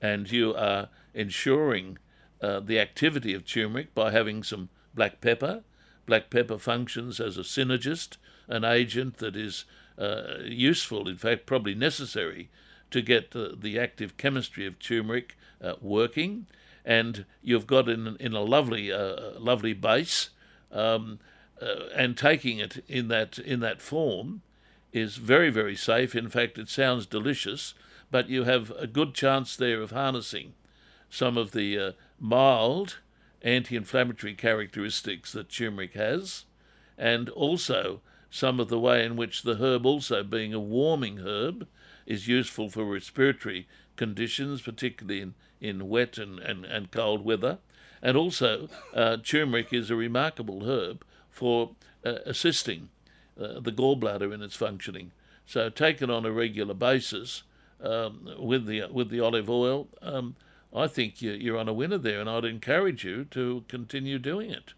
and 0.00 0.30
you 0.30 0.54
are 0.54 0.88
ensuring 1.14 1.98
uh, 2.40 2.60
the 2.60 2.78
activity 2.78 3.34
of 3.34 3.46
turmeric 3.46 3.94
by 3.94 4.10
having 4.10 4.42
some 4.42 4.68
black 4.94 5.20
pepper. 5.20 5.62
Black 6.06 6.28
pepper 6.28 6.58
functions 6.58 7.18
as 7.18 7.38
a 7.38 7.42
synergist, 7.42 8.18
an 8.46 8.62
agent 8.62 9.16
that 9.18 9.34
is 9.34 9.64
uh, 9.98 10.40
useful, 10.44 11.08
in 11.08 11.16
fact, 11.16 11.46
probably 11.46 11.74
necessary 11.74 12.50
to 12.90 13.00
get 13.00 13.30
the, 13.30 13.56
the 13.58 13.78
active 13.78 14.16
chemistry 14.18 14.66
of 14.66 14.78
turmeric 14.78 15.36
uh, 15.62 15.74
working. 15.80 16.46
And 16.84 17.24
you've 17.42 17.66
got 17.66 17.88
in, 17.88 18.18
in 18.20 18.34
a 18.34 18.42
lovely, 18.42 18.92
uh, 18.92 19.38
lovely 19.38 19.72
base, 19.72 20.28
um, 20.70 21.20
uh, 21.62 21.86
and 21.94 22.18
taking 22.18 22.58
it 22.58 22.84
in 22.86 23.08
that 23.08 23.38
in 23.38 23.60
that 23.60 23.80
form 23.80 24.42
is 24.94 25.16
very, 25.16 25.50
very 25.50 25.74
safe. 25.74 26.14
In 26.14 26.30
fact, 26.30 26.56
it 26.56 26.68
sounds 26.68 27.04
delicious, 27.04 27.74
but 28.12 28.28
you 28.28 28.44
have 28.44 28.70
a 28.78 28.86
good 28.86 29.12
chance 29.12 29.56
there 29.56 29.82
of 29.82 29.90
harnessing 29.90 30.54
some 31.10 31.36
of 31.36 31.50
the 31.50 31.78
uh, 31.78 31.92
mild 32.18 32.98
anti 33.42 33.76
inflammatory 33.76 34.34
characteristics 34.34 35.32
that 35.32 35.50
turmeric 35.50 35.94
has, 35.94 36.44
and 36.96 37.28
also 37.30 38.00
some 38.30 38.60
of 38.60 38.68
the 38.68 38.78
way 38.78 39.04
in 39.04 39.16
which 39.16 39.42
the 39.42 39.56
herb, 39.56 39.84
also 39.84 40.22
being 40.22 40.54
a 40.54 40.60
warming 40.60 41.18
herb, 41.18 41.66
is 42.06 42.28
useful 42.28 42.70
for 42.70 42.84
respiratory 42.84 43.66
conditions, 43.96 44.62
particularly 44.62 45.20
in, 45.20 45.34
in 45.60 45.88
wet 45.88 46.18
and, 46.18 46.38
and, 46.38 46.64
and 46.64 46.90
cold 46.92 47.24
weather. 47.24 47.58
And 48.00 48.16
also, 48.16 48.68
uh, 48.92 49.16
turmeric 49.16 49.72
is 49.72 49.90
a 49.90 49.96
remarkable 49.96 50.68
herb 50.68 51.04
for 51.30 51.70
uh, 52.04 52.18
assisting 52.26 52.90
uh, 53.40 53.60
the 53.60 53.72
gallbladder 53.72 54.32
in 54.32 54.42
its 54.42 54.56
functioning. 54.56 55.12
So, 55.46 55.68
taken 55.68 56.10
on 56.10 56.24
a 56.24 56.32
regular 56.32 56.74
basis 56.74 57.42
um, 57.82 58.28
with 58.38 58.66
the 58.66 58.86
with 58.90 59.10
the 59.10 59.20
olive 59.20 59.50
oil, 59.50 59.88
um, 60.00 60.36
I 60.74 60.86
think 60.86 61.20
you're 61.20 61.58
on 61.58 61.68
a 61.68 61.72
winner 61.72 61.98
there, 61.98 62.20
and 62.20 62.28
I'd 62.28 62.44
encourage 62.44 63.04
you 63.04 63.24
to 63.26 63.64
continue 63.68 64.18
doing 64.18 64.50
it. 64.50 64.72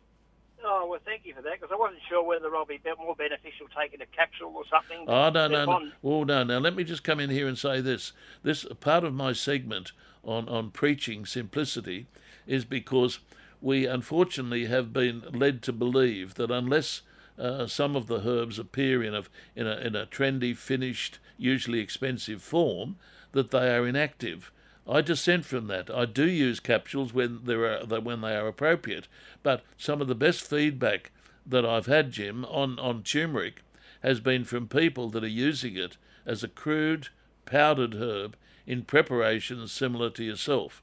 Oh 0.64 0.86
well, 0.90 1.00
thank 1.04 1.24
you 1.24 1.32
for 1.32 1.42
that 1.42 1.60
because 1.60 1.72
I 1.72 1.76
wasn't 1.76 2.00
sure 2.08 2.22
whether 2.24 2.54
I'll 2.56 2.66
be 2.66 2.80
more 2.98 3.14
beneficial 3.14 3.66
taking 3.78 4.00
a 4.02 4.06
capsule 4.06 4.52
or 4.54 4.64
something. 4.68 5.04
Oh 5.06 5.30
no, 5.30 5.46
no, 5.46 5.64
no. 5.64 5.90
Oh 6.02 6.24
no, 6.24 6.42
now 6.42 6.58
let 6.58 6.74
me 6.74 6.82
just 6.82 7.04
come 7.04 7.20
in 7.20 7.30
here 7.30 7.46
and 7.46 7.56
say 7.56 7.80
this. 7.80 8.12
This 8.42 8.66
part 8.80 9.04
of 9.04 9.14
my 9.14 9.32
segment 9.32 9.92
on 10.24 10.48
on 10.48 10.70
preaching 10.70 11.24
simplicity 11.24 12.06
is 12.46 12.64
because 12.64 13.20
we 13.60 13.86
unfortunately 13.86 14.66
have 14.66 14.92
been 14.92 15.22
led 15.32 15.62
to 15.62 15.72
believe 15.72 16.34
that 16.34 16.50
unless 16.50 17.02
uh, 17.38 17.66
some 17.66 17.96
of 17.96 18.06
the 18.06 18.26
herbs 18.26 18.58
appear 18.58 19.02
in 19.02 19.14
a, 19.14 19.24
in 19.54 19.66
a 19.66 19.76
in 19.78 19.94
a 19.94 20.06
trendy, 20.06 20.56
finished, 20.56 21.18
usually 21.36 21.80
expensive 21.80 22.42
form, 22.42 22.96
that 23.32 23.50
they 23.50 23.74
are 23.74 23.86
inactive. 23.86 24.52
I 24.88 25.00
dissent 25.00 25.44
from 25.44 25.66
that. 25.66 25.90
I 25.90 26.04
do 26.04 26.28
use 26.28 26.60
capsules 26.60 27.12
when 27.12 27.40
there 27.44 27.64
are 27.64 28.00
when 28.00 28.20
they 28.20 28.36
are 28.36 28.46
appropriate, 28.46 29.08
but 29.42 29.64
some 29.76 30.00
of 30.00 30.08
the 30.08 30.14
best 30.14 30.48
feedback 30.48 31.10
that 31.44 31.66
I've 31.66 31.86
had, 31.86 32.12
Jim, 32.12 32.44
on 32.44 32.78
on 32.78 33.02
turmeric, 33.02 33.62
has 34.02 34.20
been 34.20 34.44
from 34.44 34.68
people 34.68 35.10
that 35.10 35.24
are 35.24 35.28
using 35.28 35.76
it 35.76 35.96
as 36.24 36.42
a 36.42 36.48
crude 36.48 37.08
powdered 37.44 37.94
herb 37.94 38.36
in 38.66 38.82
preparations 38.82 39.72
similar 39.72 40.10
to 40.10 40.24
yourself. 40.24 40.82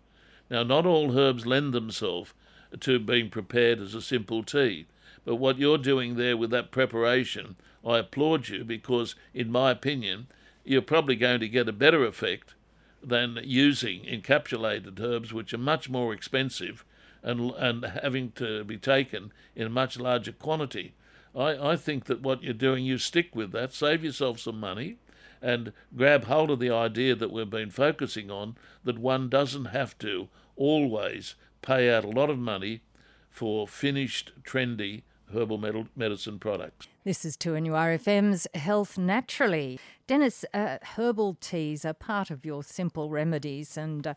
Now, 0.50 0.64
not 0.64 0.86
all 0.86 1.18
herbs 1.18 1.46
lend 1.46 1.74
themselves 1.74 2.34
to 2.80 3.00
being 3.00 3.30
prepared 3.30 3.80
as 3.80 3.94
a 3.96 4.02
simple 4.02 4.44
tea, 4.44 4.86
but 5.26 5.36
what 5.36 5.58
you're 5.58 5.78
doing 5.78 6.16
there 6.16 6.36
with 6.36 6.50
that 6.52 6.72
preparation, 6.72 7.56
I 7.86 8.00
applaud 8.00 8.50
you 8.50 8.64
because, 8.64 9.16
in 9.34 9.52
my 9.52 9.72
opinion, 9.72 10.28
you're 10.64 10.82
probably 10.82 11.16
going 11.16 11.40
to 11.40 11.50
get 11.50 11.70
a 11.70 11.74
better 11.74 12.06
effect 12.06 12.54
than 13.02 13.40
using 13.44 14.04
encapsulated 14.04 15.00
herbs, 15.00 15.34
which 15.34 15.54
are 15.54 15.58
much 15.58 15.90
more 15.90 16.14
expensive 16.14 16.86
and, 17.22 17.52
and 17.52 17.86
having 17.86 18.32
to 18.34 18.64
be 18.64 18.78
taken 18.78 19.32
in 19.56 19.68
a 19.68 19.70
much 19.70 20.00
larger 20.00 20.32
quantity. 20.32 20.94
I, 21.36 21.72
I 21.72 21.76
think 21.76 22.06
that 22.06 22.22
what 22.22 22.44
you're 22.44 22.54
doing, 22.54 22.86
you 22.86 22.98
stick 22.98 23.36
with 23.36 23.52
that, 23.52 23.74
save 23.74 24.04
yourself 24.04 24.40
some 24.40 24.60
money, 24.60 24.98
and 25.42 25.74
grab 25.96 26.26
hold 26.26 26.52
of 26.52 26.60
the 26.60 26.70
idea 26.70 27.16
that 27.16 27.32
we've 27.32 27.50
been 27.50 27.70
focusing 27.70 28.32
on 28.32 28.56
that 28.84 28.98
one 28.98 29.30
doesn't 29.30 29.66
have 29.66 29.98
to 30.00 30.30
always 30.56 31.36
pay 31.62 31.94
out 31.94 32.06
a 32.06 32.10
lot 32.10 32.30
of 32.30 32.38
money 32.38 32.82
for 33.30 33.68
finished, 33.68 34.32
trendy 34.44 35.02
herbal 35.34 35.88
medicine 35.96 36.40
products. 36.40 36.88
This 37.04 37.26
is 37.26 37.36
2NURFM's 37.38 38.48
Health 38.54 38.98
Naturally. 38.98 39.80
Dennis, 40.08 40.46
uh, 40.54 40.78
herbal 40.96 41.38
teas 41.42 41.86
are 41.86 41.94
part 41.94 42.32
of 42.32 42.46
your 42.46 42.64
simple 42.64 43.10
remedies 43.10 43.78
and 43.78 44.08
uh, 44.08 44.14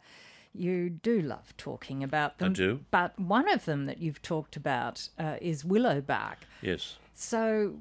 you 0.54 0.90
do 0.90 1.20
love 1.20 1.56
talking 1.56 2.02
about 2.02 2.38
them. 2.38 2.50
I 2.50 2.54
do. 2.54 2.80
But 2.90 3.18
one 3.18 3.48
of 3.48 3.64
them 3.64 3.86
that 3.86 3.98
you've 3.98 4.22
talked 4.22 4.56
about 4.56 5.08
uh, 5.18 5.36
is 5.40 5.64
willow 5.64 6.00
bark. 6.00 6.38
Yes. 6.62 6.96
So, 7.14 7.76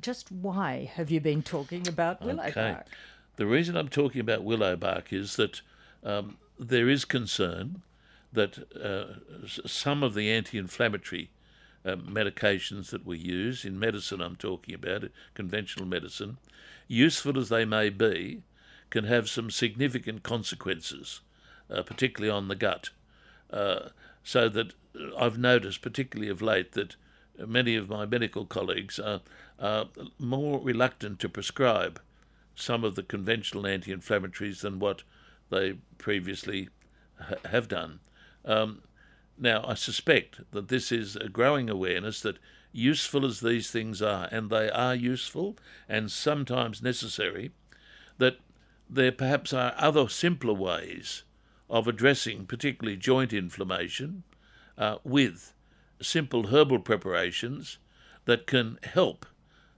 just 0.00 0.30
why 0.30 0.90
have 0.94 1.10
you 1.10 1.20
been 1.20 1.42
talking 1.42 1.88
about 1.88 2.22
willow 2.22 2.44
okay. 2.44 2.72
bark? 2.72 2.86
The 3.36 3.46
reason 3.46 3.76
I'm 3.76 3.88
talking 3.88 4.20
about 4.20 4.44
willow 4.44 4.76
bark 4.76 5.12
is 5.12 5.36
that 5.36 5.62
um, 6.04 6.36
there 6.58 6.88
is 6.88 7.04
concern 7.04 7.82
that 8.32 8.58
uh, 8.76 9.46
some 9.46 10.02
of 10.02 10.14
the 10.14 10.30
anti 10.30 10.58
inflammatory 10.58 11.30
uh, 11.84 11.96
medications 11.96 12.90
that 12.90 13.06
we 13.06 13.18
use 13.18 13.64
in 13.64 13.78
medicine, 13.78 14.20
I'm 14.20 14.36
talking 14.36 14.74
about, 14.74 15.04
conventional 15.34 15.86
medicine, 15.86 16.38
useful 16.88 17.38
as 17.38 17.48
they 17.48 17.64
may 17.64 17.88
be, 17.88 18.42
can 18.90 19.04
have 19.04 19.28
some 19.28 19.50
significant 19.50 20.22
consequences, 20.22 21.20
uh, 21.70 21.82
particularly 21.82 22.30
on 22.30 22.48
the 22.48 22.56
gut. 22.56 22.90
Uh, 23.50 23.90
so 24.22 24.48
that 24.48 24.74
I've 25.16 25.38
noticed, 25.38 25.82
particularly 25.82 26.30
of 26.30 26.42
late, 26.42 26.72
that 26.72 26.96
many 27.46 27.76
of 27.76 27.88
my 27.88 28.06
medical 28.06 28.44
colleagues 28.44 28.98
are, 28.98 29.20
are 29.58 29.86
more 30.18 30.60
reluctant 30.60 31.20
to 31.20 31.28
prescribe 31.28 32.00
some 32.54 32.84
of 32.84 32.94
the 32.94 33.02
conventional 33.02 33.66
anti 33.66 33.94
inflammatories 33.94 34.60
than 34.60 34.78
what 34.78 35.02
they 35.50 35.74
previously 35.98 36.68
ha- 37.18 37.36
have 37.48 37.68
done. 37.68 38.00
Um, 38.44 38.82
now, 39.42 39.64
I 39.66 39.72
suspect 39.72 40.42
that 40.50 40.68
this 40.68 40.92
is 40.92 41.16
a 41.16 41.30
growing 41.30 41.70
awareness 41.70 42.20
that, 42.20 42.38
useful 42.72 43.24
as 43.24 43.40
these 43.40 43.70
things 43.70 44.02
are, 44.02 44.28
and 44.30 44.50
they 44.50 44.70
are 44.70 44.94
useful 44.94 45.56
and 45.88 46.12
sometimes 46.12 46.82
necessary, 46.82 47.50
that 48.18 48.36
there 48.88 49.10
perhaps 49.10 49.54
are 49.54 49.72
other 49.78 50.10
simpler 50.10 50.52
ways 50.52 51.22
of 51.70 51.88
addressing 51.88 52.44
particularly 52.44 52.98
joint 52.98 53.32
inflammation 53.32 54.24
uh, 54.76 54.96
with 55.04 55.54
simple 56.02 56.48
herbal 56.48 56.80
preparations 56.80 57.78
that 58.26 58.46
can 58.46 58.78
help 58.82 59.24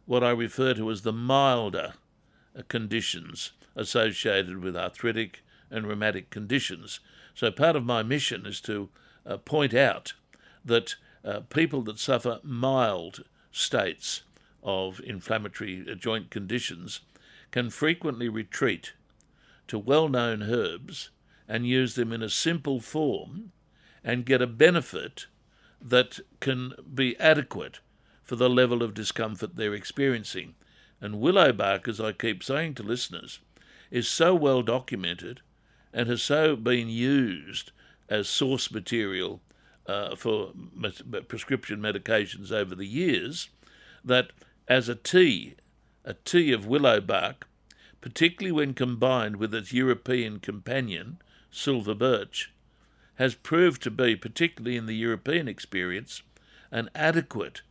what 0.07 0.25
I 0.25 0.31
refer 0.31 0.75
to 0.75 0.91
as 0.91 1.03
the 1.03 1.13
milder 1.13 1.95
uh, 2.59 2.63
conditions 2.67 3.53
associated 3.77 4.59
with 4.59 4.77
arthritic 4.77 5.45
and 5.71 5.87
rheumatic 5.87 6.31
conditions. 6.31 6.99
So, 7.35 7.51
part 7.53 7.77
of 7.77 7.85
my 7.85 8.03
mission 8.03 8.45
is 8.45 8.61
to 8.63 8.91
uh, 9.27 9.37
point 9.39 9.75
out 9.75 10.15
that 10.65 10.97
uh, 11.25 11.41
people 11.49 11.83
that 11.83 11.99
suffer 11.99 12.41
mild 12.43 13.25
states 13.51 14.23
of 14.63 15.01
inflammatory 15.05 15.85
uh, 15.91 15.95
joint 15.95 16.31
conditions 16.31 17.01
can 17.51 17.71
frequently 17.71 18.29
retreat 18.29 18.93
to 19.69 19.79
well 19.79 20.09
known 20.09 20.43
herbs 20.43 21.11
and 21.49 21.67
use 21.67 21.95
them 21.95 22.13
in 22.13 22.23
a 22.23 22.31
simple 22.31 22.81
form 22.81 23.53
and 24.03 24.25
get 24.25 24.43
a 24.43 24.47
benefit 24.47 25.27
that 25.81 26.21
can 26.41 26.73
be 26.93 27.19
adequate 27.19 27.81
for 28.23 28.37
the 28.37 28.49
level 28.51 28.83
of 28.83 28.95
discomfort 28.95 29.57
they're 29.57 29.75
experiencing. 29.75 30.55
And 31.01 31.21
willow 31.21 31.53
bark, 31.53 31.89
as 31.89 32.01
I 32.01 32.13
keep 32.13 32.43
saying 32.43 32.75
to 32.75 32.83
listeners, 32.83 33.41
is 33.91 34.09
so 34.09 34.35
well 34.35 34.63
documented 34.63 35.41
and 35.93 36.09
has 36.09 36.23
so 36.23 36.57
been 36.57 36.89
used 36.89 37.73
as 38.09 38.29
source 38.29 38.71
material 38.71 39.41
uh, 39.87 40.15
for 40.15 40.53
prescription 41.29 41.81
medications 41.81 42.53
over 42.53 42.75
the 42.75 42.87
years 42.87 43.49
that 44.05 44.31
as 44.69 44.89
a 44.89 44.95
tea, 44.95 45.55
a 46.05 46.15
tea 46.15 46.53
of 46.53 46.67
willow 46.67 47.01
bark, 47.01 47.49
particularly 48.01 48.53
when 48.53 48.75
combined 48.75 49.37
with 49.37 49.55
its 49.55 49.73
European 49.73 50.41
companion, 50.41 51.19
silver 51.51 51.95
birch, 51.95 52.53
has 53.17 53.35
proved 53.35 53.83
to 53.83 53.91
be, 53.91 54.17
particularly 54.17 54.77
in 54.77 54.87
the 54.87 54.97
European 54.97 55.47
experience, 55.47 56.23
an 56.71 56.89
adequate 56.95 57.63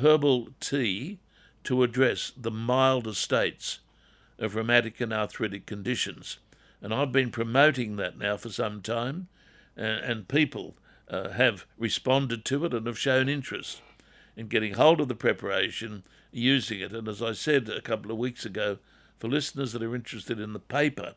herbal 0.00 0.48
tea 0.60 1.18
to 1.64 1.82
address 1.82 2.32
the 2.36 2.50
milder 2.50 3.14
states 3.14 3.78
of 4.38 4.54
rheumatic 4.54 5.00
and 5.00 5.12
arthritic 5.12 5.66
conditions. 5.66 6.38
And 6.80 6.92
I've 6.92 7.12
been 7.12 7.30
promoting 7.30 7.96
that 7.96 8.18
now 8.18 8.36
for 8.36 8.48
some 8.48 8.82
time, 8.82 9.28
and, 9.76 10.28
people 10.28 10.76
uh, 11.08 11.30
have 11.30 11.66
responded 11.78 12.44
to 12.44 12.64
it 12.64 12.74
and 12.74 12.86
have 12.86 12.98
shown 12.98 13.28
interest 13.28 13.82
in 14.36 14.48
getting 14.48 14.74
hold 14.74 15.00
of 15.00 15.08
the 15.08 15.14
preparation, 15.14 16.02
using 16.30 16.80
it. 16.80 16.92
And 16.92 17.08
as 17.08 17.22
I 17.22 17.32
said 17.32 17.68
a 17.68 17.80
couple 17.80 18.10
of 18.10 18.18
weeks 18.18 18.44
ago, 18.44 18.78
for 19.18 19.28
listeners 19.28 19.72
that 19.72 19.82
are 19.82 19.94
interested 19.94 20.40
in 20.40 20.52
the 20.52 20.58
paper 20.58 21.14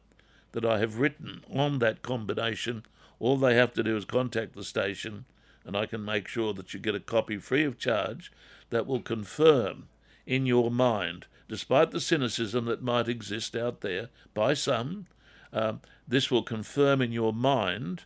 that 0.51 0.65
I 0.65 0.79
have 0.79 0.99
written 0.99 1.43
on 1.51 1.79
that 1.79 2.01
combination, 2.01 2.83
all 3.19 3.37
they 3.37 3.55
have 3.55 3.73
to 3.73 3.83
do 3.83 3.97
is 3.97 4.05
contact 4.05 4.55
the 4.55 4.63
station, 4.63 5.25
and 5.65 5.75
I 5.75 5.85
can 5.85 6.03
make 6.03 6.27
sure 6.27 6.53
that 6.53 6.73
you 6.73 6.79
get 6.79 6.95
a 6.95 6.99
copy 6.99 7.37
free 7.37 7.63
of 7.63 7.79
charge 7.79 8.31
that 8.69 8.85
will 8.85 9.01
confirm 9.01 9.87
in 10.25 10.45
your 10.45 10.69
mind, 10.71 11.27
despite 11.47 11.91
the 11.91 11.99
cynicism 11.99 12.65
that 12.65 12.83
might 12.83 13.07
exist 13.07 13.55
out 13.55 13.81
there 13.81 14.09
by 14.33 14.53
some, 14.53 15.07
um, 15.53 15.81
this 16.07 16.29
will 16.29 16.43
confirm 16.43 17.01
in 17.01 17.11
your 17.11 17.33
mind 17.33 18.03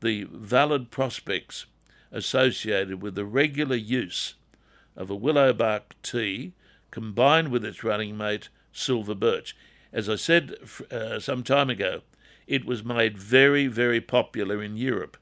the 0.00 0.24
valid 0.24 0.90
prospects 0.90 1.66
associated 2.12 3.02
with 3.02 3.14
the 3.14 3.24
regular 3.24 3.76
use 3.76 4.34
of 4.96 5.10
a 5.10 5.14
willow 5.14 5.52
bark 5.52 5.94
tea 6.02 6.52
combined 6.90 7.48
with 7.48 7.64
its 7.64 7.84
running 7.84 8.16
mate, 8.16 8.48
silver 8.72 9.14
birch. 9.14 9.56
As 9.92 10.08
I 10.08 10.16
said 10.16 10.54
uh, 10.90 11.18
some 11.18 11.42
time 11.42 11.70
ago, 11.70 12.02
it 12.46 12.64
was 12.64 12.84
made 12.84 13.18
very, 13.18 13.66
very 13.66 14.00
popular 14.00 14.62
in 14.62 14.76
Europe 14.76 15.16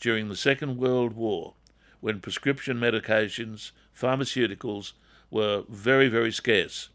during 0.00 0.28
the 0.28 0.36
Second 0.36 0.78
World 0.78 1.14
War 1.14 1.54
when 2.00 2.20
prescription 2.20 2.78
medications, 2.78 3.72
pharmaceuticals, 3.94 4.92
were 5.30 5.64
very, 5.68 6.08
very 6.08 6.32
scarce. 6.32 6.88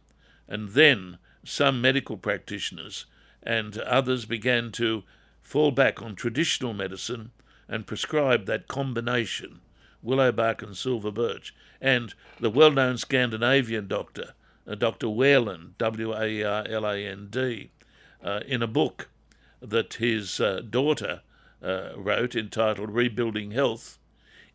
And 0.48 0.70
then 0.70 1.20
some 1.44 1.82
medical 1.82 2.18
practitioners 2.18 3.06
and 3.44 3.78
others 3.80 4.26
began 4.26 4.72
to 4.74 5.04
fall 5.46 5.70
back 5.70 6.02
on 6.02 6.16
traditional 6.16 6.74
medicine 6.74 7.30
and 7.68 7.86
prescribe 7.86 8.48
that 8.48 8.68
combination, 8.68 9.62
willow 10.02 10.32
bark 10.32 10.64
and 10.64 10.76
silver 10.76 11.12
birch. 11.12 11.56
And 11.80 12.16
the 12.40 12.50
well 12.50 12.72
known 12.72 12.98
Scandinavian 12.98 13.88
doctor, 13.88 14.34
uh, 14.68 14.74
Dr. 14.74 15.08
Waerland, 15.08 15.78
W 15.78 16.14
A 16.14 16.44
R 16.44 16.66
L 16.68 16.86
A 16.86 16.98
N 16.98 17.28
D, 17.30 17.70
uh, 18.24 18.40
in 18.48 18.64
a 18.64 18.68
book 18.68 19.10
that 19.62 19.96
his 19.96 20.40
uh, 20.40 20.62
daughter 20.68 21.22
uh, 21.64 21.90
wrote 21.96 22.36
entitled 22.36 22.90
Rebuilding 22.90 23.52
Health, 23.52 24.00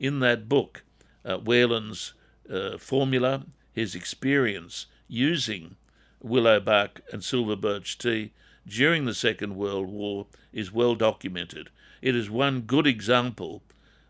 in 0.01 0.19
that 0.21 0.49
book, 0.49 0.83
uh, 1.25 1.39
uh, 1.39 2.79
formula, 2.79 3.45
his 3.73 3.95
experience 3.95 4.87
using 5.07 5.77
willow 6.21 6.59
bark 6.59 7.01
and 7.13 7.23
silver 7.23 7.57
birch 7.57 7.97
tea 7.97 8.33
during 8.67 9.05
the 9.05 9.15
Second 9.15 9.57
World 9.57 9.89
War 9.89 10.27
is 10.53 10.73
well 10.73 10.95
documented. 10.95 11.71
It 12.03 12.15
is 12.15 12.31
one 12.31 12.63
good 12.63 12.87
example 12.87 13.63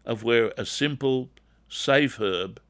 of 0.05 0.23
where 0.23 0.53
a 0.57 0.65
simple, 0.65 1.31
safe 1.69 2.21
herb 2.21 2.61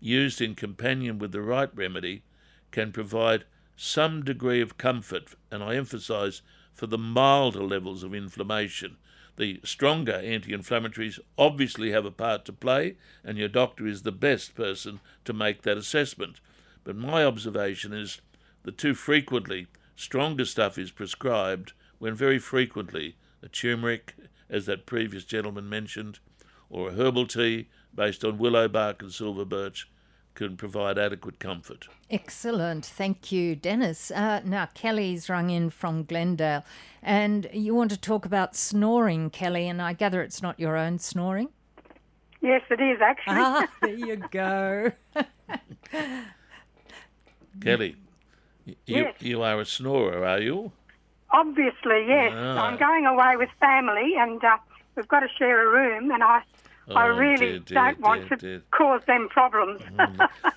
used 0.00 0.40
in 0.40 0.54
companion 0.54 1.18
with 1.18 1.32
the 1.32 1.42
right 1.42 1.70
remedy 1.74 2.22
can 2.70 2.92
provide 2.92 3.44
some 3.76 4.24
degree 4.24 4.60
of 4.60 4.78
comfort, 4.78 5.34
and 5.50 5.62
I 5.62 5.76
emphasize 5.76 6.42
for 6.74 6.86
the 6.86 6.98
milder 6.98 7.62
levels 7.62 8.02
of 8.02 8.14
inflammation. 8.14 8.96
The 9.36 9.60
stronger 9.64 10.14
anti 10.14 10.52
inflammatories 10.52 11.20
obviously 11.36 11.92
have 11.92 12.04
a 12.04 12.10
part 12.10 12.44
to 12.46 12.52
play, 12.52 12.96
and 13.22 13.38
your 13.38 13.48
doctor 13.48 13.86
is 13.86 14.02
the 14.02 14.12
best 14.12 14.54
person 14.56 15.00
to 15.24 15.32
make 15.32 15.62
that 15.62 15.76
assessment. 15.76 16.40
But 16.82 16.96
my 16.96 17.24
observation 17.24 17.92
is 17.92 18.20
that 18.64 18.78
too 18.78 18.94
frequently 18.94 19.68
Stronger 19.98 20.44
stuff 20.44 20.78
is 20.78 20.92
prescribed 20.92 21.72
when 21.98 22.14
very 22.14 22.38
frequently 22.38 23.16
a 23.42 23.48
turmeric 23.48 24.14
as 24.48 24.64
that 24.66 24.86
previous 24.86 25.24
gentleman 25.24 25.68
mentioned, 25.68 26.20
or 26.70 26.90
a 26.90 26.92
herbal 26.92 27.26
tea 27.26 27.66
based 27.92 28.24
on 28.24 28.38
willow 28.38 28.68
bark 28.68 29.02
and 29.02 29.12
silver 29.12 29.44
birch 29.44 29.90
can 30.34 30.56
provide 30.56 30.98
adequate 30.98 31.40
comfort. 31.40 31.88
Excellent. 32.12 32.86
Thank 32.86 33.32
you, 33.32 33.56
Dennis. 33.56 34.12
Uh, 34.12 34.40
now, 34.44 34.66
Kelly's 34.66 35.28
rung 35.28 35.50
in 35.50 35.68
from 35.68 36.04
Glendale, 36.04 36.64
and 37.02 37.50
you 37.52 37.74
want 37.74 37.90
to 37.90 38.00
talk 38.00 38.24
about 38.24 38.54
snoring, 38.54 39.30
Kelly, 39.30 39.66
and 39.66 39.82
I 39.82 39.94
gather 39.94 40.22
it's 40.22 40.40
not 40.40 40.60
your 40.60 40.76
own 40.76 41.00
snoring. 41.00 41.48
Yes, 42.40 42.62
it 42.70 42.80
is 42.80 43.00
actually. 43.02 43.34
Ah, 43.36 43.66
there 43.82 43.94
you 43.94 44.16
go. 44.30 44.92
Kelly, 47.60 47.96
you, 48.86 49.04
Yes. 49.04 49.14
you 49.20 49.42
are 49.42 49.60
a 49.60 49.64
snorer, 49.66 50.24
are 50.26 50.40
you? 50.40 50.72
Obviously, 51.30 52.06
yes. 52.06 52.32
Ah. 52.34 52.62
I'm 52.66 52.78
going 52.78 53.06
away 53.06 53.36
with 53.36 53.50
family, 53.60 54.14
and 54.18 54.42
uh, 54.42 54.56
we've 54.94 55.08
got 55.08 55.20
to 55.20 55.28
share 55.38 55.68
a 55.68 55.70
room, 55.70 56.10
and 56.10 56.22
I, 56.22 56.42
I 56.94 57.08
Oh, 57.08 57.16
really 57.16 57.36
dear, 57.36 57.58
dear, 57.60 57.74
don't 57.74 58.00
want 58.00 58.28
dear, 58.28 58.38
to 58.38 58.46
dear. 58.58 58.62
cause 58.70 59.02
them 59.06 59.28
problems. 59.28 59.82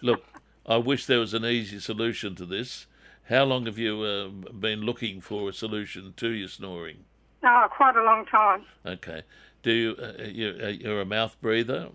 Look, 0.01 0.23
I 0.65 0.77
wish 0.77 1.05
there 1.05 1.19
was 1.19 1.33
an 1.33 1.45
easy 1.45 1.79
solution 1.79 2.35
to 2.35 2.45
this. 2.45 2.87
How 3.29 3.43
long 3.43 3.65
have 3.65 3.77
you 3.77 4.01
uh, 4.01 4.27
been 4.51 4.81
looking 4.81 5.21
for 5.21 5.49
a 5.49 5.53
solution 5.53 6.13
to 6.17 6.29
your 6.29 6.47
snoring? 6.47 7.05
oh, 7.43 7.67
quite 7.71 7.95
a 7.97 8.03
long 8.03 8.25
time. 8.25 8.63
Okay. 8.85 9.23
Do 9.63 9.71
you, 9.71 9.95
uh, 10.01 10.23
you 10.23 10.59
uh, 10.63 10.67
you're 10.67 11.01
a 11.01 11.05
mouth 11.05 11.35
breather? 11.41 11.89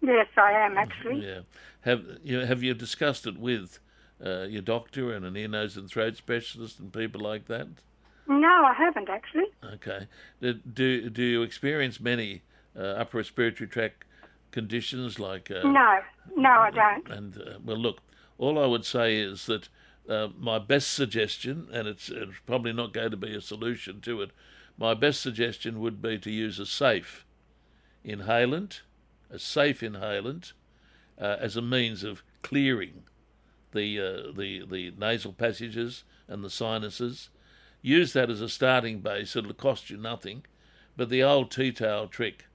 Yes, 0.00 0.26
I 0.36 0.52
am 0.52 0.76
actually. 0.78 1.26
Yeah. 1.26 1.40
Have 1.82 2.04
you 2.22 2.40
have 2.40 2.62
you 2.62 2.74
discussed 2.74 3.26
it 3.26 3.36
with 3.38 3.78
uh, 4.24 4.42
your 4.42 4.62
doctor 4.62 5.12
and 5.12 5.24
an 5.24 5.36
ear, 5.36 5.48
nose, 5.48 5.76
and 5.76 5.88
throat 5.88 6.16
specialist 6.16 6.78
and 6.78 6.92
people 6.92 7.20
like 7.20 7.46
that? 7.46 7.68
No, 8.26 8.64
I 8.64 8.74
haven't 8.74 9.08
actually. 9.08 9.46
Okay. 9.74 10.06
Do 10.40 10.54
do, 10.54 11.10
do 11.10 11.22
you 11.22 11.42
experience 11.42 12.00
many 12.00 12.42
uh, 12.76 12.82
upper 12.82 13.18
respiratory 13.18 13.68
tract 13.68 14.04
conditions 14.50 15.18
like? 15.18 15.50
Uh, 15.50 15.62
No, 15.68 16.00
no, 16.36 16.50
I 16.50 16.70
don't. 16.70 17.08
And 17.10 17.36
uh, 17.40 17.58
well, 17.64 17.78
look, 17.78 18.00
all 18.36 18.58
I 18.62 18.66
would 18.66 18.84
say 18.84 19.16
is 19.16 19.46
that 19.46 19.68
uh, 20.08 20.28
my 20.38 20.58
best 20.58 20.92
suggestion, 20.92 21.68
and 21.72 21.86
it's, 21.86 22.08
it's 22.08 22.38
probably 22.46 22.72
not 22.72 22.92
going 22.92 23.10
to 23.10 23.16
be 23.16 23.34
a 23.34 23.40
solution 23.40 24.00
to 24.02 24.22
it, 24.22 24.30
my 24.76 24.94
best 24.94 25.20
suggestion 25.20 25.80
would 25.80 26.00
be 26.00 26.18
to 26.18 26.30
use 26.30 26.58
a 26.58 26.66
safe 26.66 27.26
inhalant, 28.04 28.80
a 29.30 29.38
safe 29.38 29.80
inhalant, 29.80 30.52
uh, 31.20 31.36
as 31.40 31.56
a 31.56 31.62
means 31.62 32.04
of 32.04 32.22
clearing 32.42 33.02
the 33.72 33.98
uh, 34.00 34.32
the 34.36 34.64
the 34.66 34.92
nasal 34.98 35.32
passages 35.32 36.04
and 36.26 36.42
the 36.42 36.50
sinuses. 36.50 37.30
Use 37.80 38.12
that 38.12 38.30
as 38.30 38.40
a 38.40 38.48
starting 38.48 39.00
base. 39.00 39.36
It'll 39.36 39.54
cost 39.54 39.90
you 39.90 39.96
nothing, 39.96 40.44
but 40.96 41.08
the 41.08 41.22
old 41.22 41.50
tea 41.50 41.72
towel 41.72 42.08
trick 42.08 42.46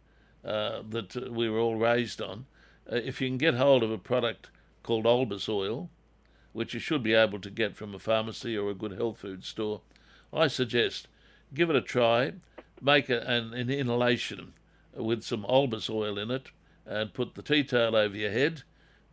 uh, 0.43 0.81
that 0.89 1.31
we 1.31 1.49
were 1.49 1.59
all 1.59 1.77
raised 1.77 2.21
on. 2.21 2.45
Uh, 2.91 2.97
if 2.97 3.21
you 3.21 3.29
can 3.29 3.37
get 3.37 3.53
hold 3.53 3.83
of 3.83 3.91
a 3.91 3.97
product 3.97 4.49
called 4.83 5.05
Albas 5.05 5.47
oil, 5.47 5.89
which 6.51 6.73
you 6.73 6.79
should 6.79 7.01
be 7.01 7.13
able 7.13 7.39
to 7.39 7.49
get 7.49 7.77
from 7.77 7.95
a 7.95 7.99
pharmacy 7.99 8.57
or 8.57 8.69
a 8.69 8.75
good 8.75 8.91
health 8.91 9.19
food 9.19 9.45
store, 9.45 9.81
I 10.33 10.47
suggest 10.47 11.07
give 11.53 11.69
it 11.69 11.75
a 11.75 11.81
try. 11.81 12.33
Make 12.81 13.09
a, 13.09 13.21
an, 13.21 13.53
an 13.53 13.69
inhalation 13.69 14.53
with 14.93 15.23
some 15.23 15.43
Albas 15.43 15.89
oil 15.89 16.19
in 16.19 16.29
it, 16.31 16.49
and 16.85 17.13
put 17.13 17.35
the 17.35 17.41
tea 17.41 17.63
towel 17.63 17.95
over 17.95 18.15
your 18.15 18.31
head, 18.31 18.63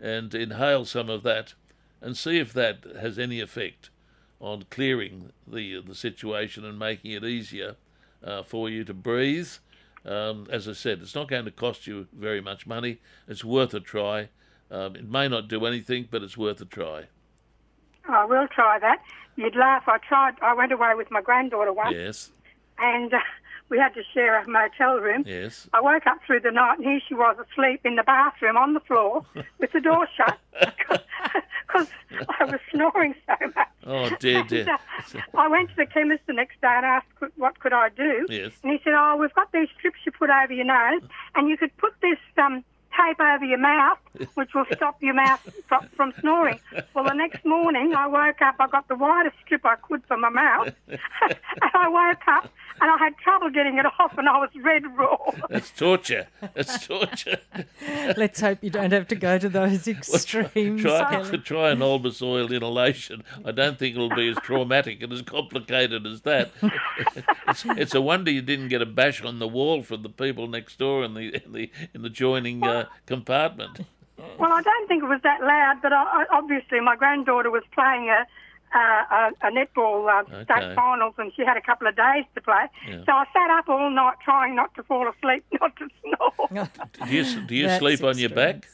and 0.01 0.35
inhale 0.35 0.85
some 0.85 1.09
of 1.09 1.23
that, 1.23 1.55
and 2.01 2.17
see 2.17 2.39
if 2.39 2.53
that 2.55 2.85
has 3.01 3.19
any 3.19 3.41
effect 3.41 3.91
on 4.41 4.65
clearing 4.71 5.31
the 5.47 5.81
the 5.83 5.95
situation 5.95 6.65
and 6.65 6.79
making 6.79 7.13
it 7.13 7.25
easier 7.25 7.77
uh, 8.25 8.43
for 8.43 8.69
you 8.71 8.85
to 8.85 8.95
breathe. 8.95 9.49
Um, 10.05 10.47
as 10.51 10.67
I 10.67 10.73
said, 10.73 11.01
it's 11.03 11.15
not 11.15 11.29
going 11.29 11.45
to 11.45 11.51
cost 11.51 11.87
you 11.87 12.07
very 12.13 12.41
much 12.41 12.67
money. 12.67 13.01
It's 13.29 13.45
worth 13.45 13.75
a 13.75 13.81
try. 13.81 14.31
Um, 14.71 14.97
it 14.97 15.07
may 15.09 15.29
not 15.29 15.49
do 15.49 15.67
anything, 15.67 16.09
but 16.11 16.23
it's 16.23 16.39
worth 16.39 16.61
a 16.63 16.65
try. 16.65 17.05
I 18.09 18.25
will 18.25 18.49
try 18.49 18.79
that. 18.79 19.03
You'd 19.37 19.57
laugh. 19.57 19.85
I 19.87 19.99
tried. 19.99 20.35
I 20.41 20.55
went 20.55 20.73
away 20.73 20.95
with 20.97 21.11
my 21.11 21.21
granddaughter 21.21 21.73
once, 21.73 21.95
Yes, 21.95 22.31
and 22.79 23.13
uh, 23.13 23.19
we 23.69 23.77
had 23.79 23.93
to 23.95 24.03
share 24.15 24.41
a 24.43 24.49
motel 24.49 24.97
room. 25.01 25.23
yes. 25.27 25.69
I 25.75 25.81
woke 25.83 26.07
up 26.07 26.19
through 26.27 26.41
the 26.41 26.51
night 26.51 26.79
and 26.79 26.87
here 26.87 27.01
she 27.07 27.15
was 27.15 27.37
asleep 27.39 27.81
in 27.85 27.97
the 27.97 28.03
bathroom 28.03 28.57
on 28.57 28.73
the 28.75 28.81
floor 28.81 29.25
with 29.59 29.73
the 29.73 29.81
door 29.81 30.09
shut 30.17 30.39
because 31.73 31.89
I 32.41 32.45
was 32.45 32.61
snoring 32.71 33.15
so 33.27 33.35
much. 33.55 33.69
Oh 33.87 34.11
dear, 34.21 34.43
dear. 34.45 34.61
And, 34.61 34.71
uh, 34.71 35.39
I 35.39 35.49
went 35.49 35.71
to 35.71 35.77
the 35.77 35.87
chemist 35.87 36.23
the 36.27 36.33
next 36.33 36.61
day 36.61 36.69
and 36.71 36.85
asked 36.85 37.07
what 37.37 37.59
could 37.61 37.73
I 37.73 37.89
do. 37.91 38.27
Yes. 38.29 38.53
And 38.63 38.73
he 38.73 38.81
said, 38.85 38.95
"Oh, 38.95 39.17
we've 39.19 39.35
got 39.35 39.53
these 39.53 39.69
strips 39.79 39.99
you 40.05 40.13
put 40.13 40.31
over 40.31 40.53
your 40.53 40.67
nose, 40.67 41.03
and 41.35 41.49
you 41.49 41.57
could 41.57 41.77
put 41.77 41.95
this 42.01 42.19
um, 42.39 42.65
tape 42.97 43.21
over 43.21 43.45
your 43.45 43.59
mouth, 43.59 43.99
which 44.35 44.55
will 44.55 44.67
stop 44.73 45.03
your 45.03 45.15
mouth 45.15 45.41
from, 45.67 45.89
from 45.97 46.13
snoring." 46.21 46.61
Well, 46.95 47.05
the 47.05 47.15
next 47.15 47.45
morning 47.45 47.95
I 47.95 48.07
woke 48.07 48.43
up. 48.43 48.57
I 48.59 48.67
got 48.69 48.89
the 48.89 48.97
widest 48.97 49.37
strip 49.45 49.65
I 49.65 49.77
could 49.77 50.05
for 50.07 50.17
my 50.17 50.31
mouth, 50.31 50.75
and 50.89 51.37
I 51.75 51.89
woke 51.89 52.27
up 52.29 52.53
and 52.81 52.91
I 52.91 52.97
had 52.99 53.17
trouble 53.19 53.51
getting 53.51 53.79
it 53.79 53.87
off, 53.99 54.17
and 54.17 54.29
I 54.29 54.39
was 54.39 54.51
red 54.63 54.85
raw. 54.97 55.19
That's 55.49 55.71
torture. 55.71 56.29
That's 56.55 56.87
torture. 56.87 57.39
Let's 58.17 58.41
hope 58.41 58.59
you 58.63 58.71
don't 58.71 58.93
have 58.93 59.09
to 59.09 59.15
go 59.15 59.39
to 59.39 59.49
those 59.49 59.87
extremes. 59.87 60.83
try, 60.83 61.11
Kelly. 61.11 61.39
try 61.45 61.71
an 61.71 61.81
Albas 61.81 62.23
oil 62.23 62.51
inhalation. 62.53 63.23
I 63.45 63.53
don't 63.53 63.79
think 63.79 63.97
it'll 63.97 64.15
be 64.15 64.29
as 64.31 64.37
traumatic 64.37 65.03
and 65.03 65.13
as 65.13 65.23
complicated 65.23 66.07
as 66.07 66.23
that. 66.23 66.51
it's, 67.49 67.65
it's 67.67 67.95
a 67.95 68.01
wonder 68.01 68.31
you 68.31 68.43
didn't 68.43 68.69
get 68.69 68.83
a 68.83 68.87
bash 68.87 69.23
on 69.23 69.39
the 69.39 69.49
wall 69.49 69.83
from 69.83 70.03
the 70.03 70.09
people 70.09 70.47
next 70.47 70.79
door 70.79 71.05
in 71.05 71.15
the 71.15 71.43
in 71.45 71.53
the 71.53 71.71
in 71.95 72.03
the 72.03 72.11
joining 72.11 72.65
uh, 72.65 72.87
compartment. 73.07 73.81
Well, 74.39 74.53
I 74.53 74.63
don't 74.63 74.89
think 74.89 75.03
it 75.03 75.07
was 75.07 75.21
that 75.23 75.41
loud, 75.41 75.79
but 75.83 75.93
I, 75.93 76.03
I, 76.03 76.25
obviously 76.31 76.81
my 76.81 76.97
granddaughter 76.97 77.51
was 77.51 77.63
playing 77.73 78.09
a 78.09 78.27
uh, 78.75 78.79
a, 78.79 79.49
a 79.49 79.51
netball 79.51 80.09
uh, 80.09 80.23
Okay. 80.23 80.45
state 80.45 80.75
finals, 80.77 81.15
and 81.19 81.33
she 81.35 81.43
had 81.45 81.57
a 81.57 81.61
couple 81.61 81.87
of 81.89 81.97
days 81.97 82.25
to 82.35 82.41
play. 82.41 82.65
Yeah. 82.89 83.03
So 83.07 83.13
I 83.13 83.25
sat 83.33 83.51
up 83.51 83.69
all 83.69 83.91
night 83.91 84.17
trying 84.25 84.55
not 84.55 84.75
to 84.77 84.83
fall 84.85 85.09
asleep, 85.09 85.45
not 85.61 85.75
to 85.77 85.89
snore. 86.01 86.49
Do 87.07 87.15
you 87.15 87.25
do 87.47 87.55
you 87.55 87.67
That's 87.67 87.81
sleep 87.81 88.03
on 88.05 88.17
your 88.19 88.31
back? 88.31 88.67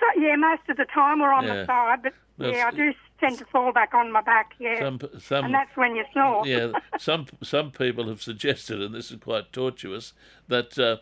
so 0.00 0.20
yeah, 0.20 0.36
most 0.36 0.62
of 0.68 0.76
the 0.76 0.84
time 0.86 1.20
we're 1.20 1.32
on 1.32 1.44
Yeah. 1.44 1.54
the 1.60 1.66
side, 1.66 2.02
but 2.02 2.12
That's- 2.38 2.56
yeah, 2.56 2.66
I 2.68 2.70
do 2.72 2.92
tend 3.20 3.38
to 3.38 3.44
fall 3.46 3.72
back 3.72 3.94
on 3.94 4.10
my 4.10 4.20
back. 4.20 4.52
Yeah, 4.58 4.80
Some 4.80 4.98
some 5.20 5.44
and 5.46 5.54
that's 5.54 5.76
when 5.76 5.94
you 5.94 6.04
snore. 6.12 6.46
yeah, 6.46 6.72
some 6.98 7.26
some 7.42 7.70
people 7.70 8.08
have 8.08 8.20
suggested, 8.22 8.82
and 8.82 8.94
this 8.94 9.10
is 9.12 9.18
quite 9.20 9.52
tortuous, 9.52 10.12
that 10.48 10.76
uh, 10.78 10.96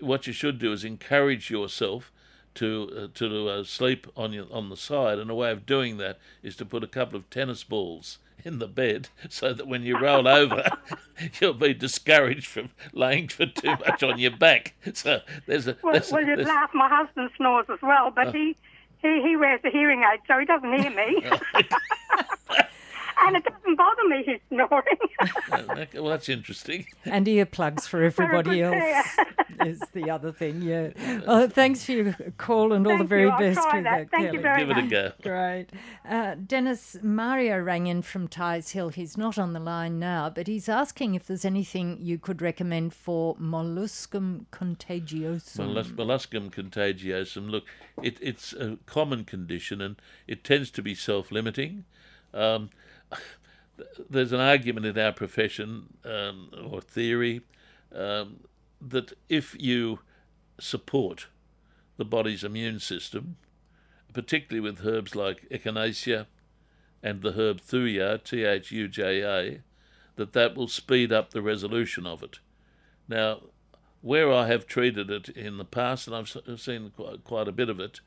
what 0.00 0.26
you 0.26 0.32
should 0.32 0.58
do 0.58 0.72
is 0.72 0.82
encourage 0.84 1.50
yourself 1.50 2.10
to 2.58 2.90
uh, 2.96 3.18
to 3.18 3.48
uh, 3.48 3.64
sleep 3.64 4.06
on 4.16 4.32
your 4.32 4.46
on 4.52 4.68
the 4.68 4.76
side, 4.76 5.18
and 5.18 5.30
a 5.30 5.34
way 5.34 5.50
of 5.50 5.66
doing 5.66 5.96
that 5.98 6.18
is 6.42 6.54
to 6.56 6.64
put 6.64 6.84
a 6.84 6.88
couple 6.88 7.16
of 7.16 7.28
tennis 7.30 7.64
balls 7.64 8.18
in 8.44 8.60
the 8.60 8.68
bed, 8.68 9.08
so 9.28 9.52
that 9.52 9.66
when 9.66 9.82
you 9.82 9.98
roll 9.98 10.28
over, 10.28 10.64
you'll 11.40 11.54
be 11.54 11.74
discouraged 11.74 12.46
from 12.46 12.70
laying 12.92 13.26
for 13.28 13.46
too 13.46 13.70
much 13.86 14.02
on 14.02 14.18
your 14.18 14.36
back. 14.36 14.74
So 14.94 15.20
there's 15.46 15.66
a 15.66 15.76
Well, 15.82 15.92
there's, 15.94 16.10
well, 16.12 16.20
you'd 16.24 16.38
there's- 16.38 16.48
laugh. 16.48 16.70
My 16.72 16.88
husband 16.88 17.30
snores 17.36 17.66
as 17.68 17.80
well, 17.82 18.06
Oh. 18.06 18.12
but 18.14 18.34
he, 18.34 18.56
he 19.02 19.22
he 19.22 19.36
wears 19.36 19.60
a 19.64 19.70
hearing 19.70 20.02
aid, 20.12 20.20
so 20.28 20.38
he 20.38 20.44
doesn't 20.44 20.72
hear 20.80 20.90
me. 20.90 21.22
And 23.26 23.36
it 23.36 23.44
doesn't 23.44 23.76
bother 23.76 24.08
me 24.08 24.22
he's 24.24 24.40
snoring. 24.48 25.88
well, 25.94 26.10
that's 26.10 26.28
interesting. 26.28 26.86
And 27.04 27.26
earplugs 27.26 27.86
for 27.88 28.02
everybody 28.02 28.62
else 28.62 29.06
is 29.66 29.80
the 29.92 30.10
other 30.10 30.32
thing, 30.32 30.62
yeah. 30.62 30.90
Oh, 31.26 31.48
thanks 31.48 31.84
for 31.84 31.92
your 31.92 32.16
call 32.36 32.72
and 32.72 32.86
all 32.86 32.98
the 32.98 33.04
very 33.04 33.24
you. 33.24 33.36
Best 33.38 33.66
with 33.72 33.84
that. 33.84 34.10
Thank 34.10 34.32
you 34.32 34.40
Kelly. 34.40 34.42
very 34.42 34.58
Give 34.60 34.70
it 34.70 34.78
a 34.78 34.86
go. 34.86 35.12
Great. 35.22 35.66
Uh, 36.08 36.36
Dennis, 36.36 36.96
Mario 37.02 37.58
rang 37.58 37.86
in 37.86 38.02
from 38.02 38.28
Tighes 38.28 38.70
Hill. 38.70 38.90
He's 38.90 39.16
not 39.16 39.38
on 39.38 39.52
the 39.52 39.60
line 39.60 39.98
now, 39.98 40.30
but 40.30 40.46
he's 40.46 40.68
asking 40.68 41.14
if 41.14 41.26
there's 41.26 41.44
anything 41.44 41.98
you 42.00 42.18
could 42.18 42.40
recommend 42.40 42.94
for 42.94 43.36
molluscum 43.36 44.46
contagiosum. 44.52 45.74
Molus- 45.74 45.94
molluscum 45.94 46.50
contagiosum. 46.50 47.50
Look, 47.50 47.64
it, 48.02 48.18
it's 48.20 48.52
a 48.52 48.78
common 48.86 49.24
condition 49.24 49.80
and 49.80 49.96
it 50.26 50.44
tends 50.44 50.70
to 50.72 50.82
be 50.82 50.94
self-limiting. 50.94 51.84
Um, 52.34 52.70
there's 54.10 54.32
an 54.32 54.40
argument 54.40 54.86
in 54.86 54.98
our 54.98 55.12
profession 55.12 55.94
um, 56.04 56.50
or 56.70 56.80
theory 56.80 57.42
um, 57.94 58.40
that 58.80 59.12
if 59.28 59.56
you 59.58 60.00
support 60.60 61.26
the 61.96 62.04
body's 62.04 62.44
immune 62.44 62.80
system, 62.80 63.36
particularly 64.12 64.60
with 64.60 64.86
herbs 64.86 65.14
like 65.14 65.48
echinacea 65.50 66.26
and 67.02 67.22
the 67.22 67.32
herb 67.32 67.60
thuja, 67.60 68.22
T-H-U-J-A, 68.22 69.60
that 70.16 70.32
that 70.32 70.56
will 70.56 70.68
speed 70.68 71.12
up 71.12 71.30
the 71.30 71.42
resolution 71.42 72.06
of 72.06 72.22
it. 72.22 72.38
Now, 73.08 73.40
where 74.00 74.32
I 74.32 74.46
have 74.46 74.66
treated 74.66 75.10
it 75.10 75.28
in 75.30 75.56
the 75.56 75.64
past, 75.64 76.06
and 76.06 76.16
I've 76.16 76.60
seen 76.60 76.92
quite, 77.24 77.48
a 77.48 77.52
bit 77.52 77.68
of 77.68 77.80
it, 77.80 78.00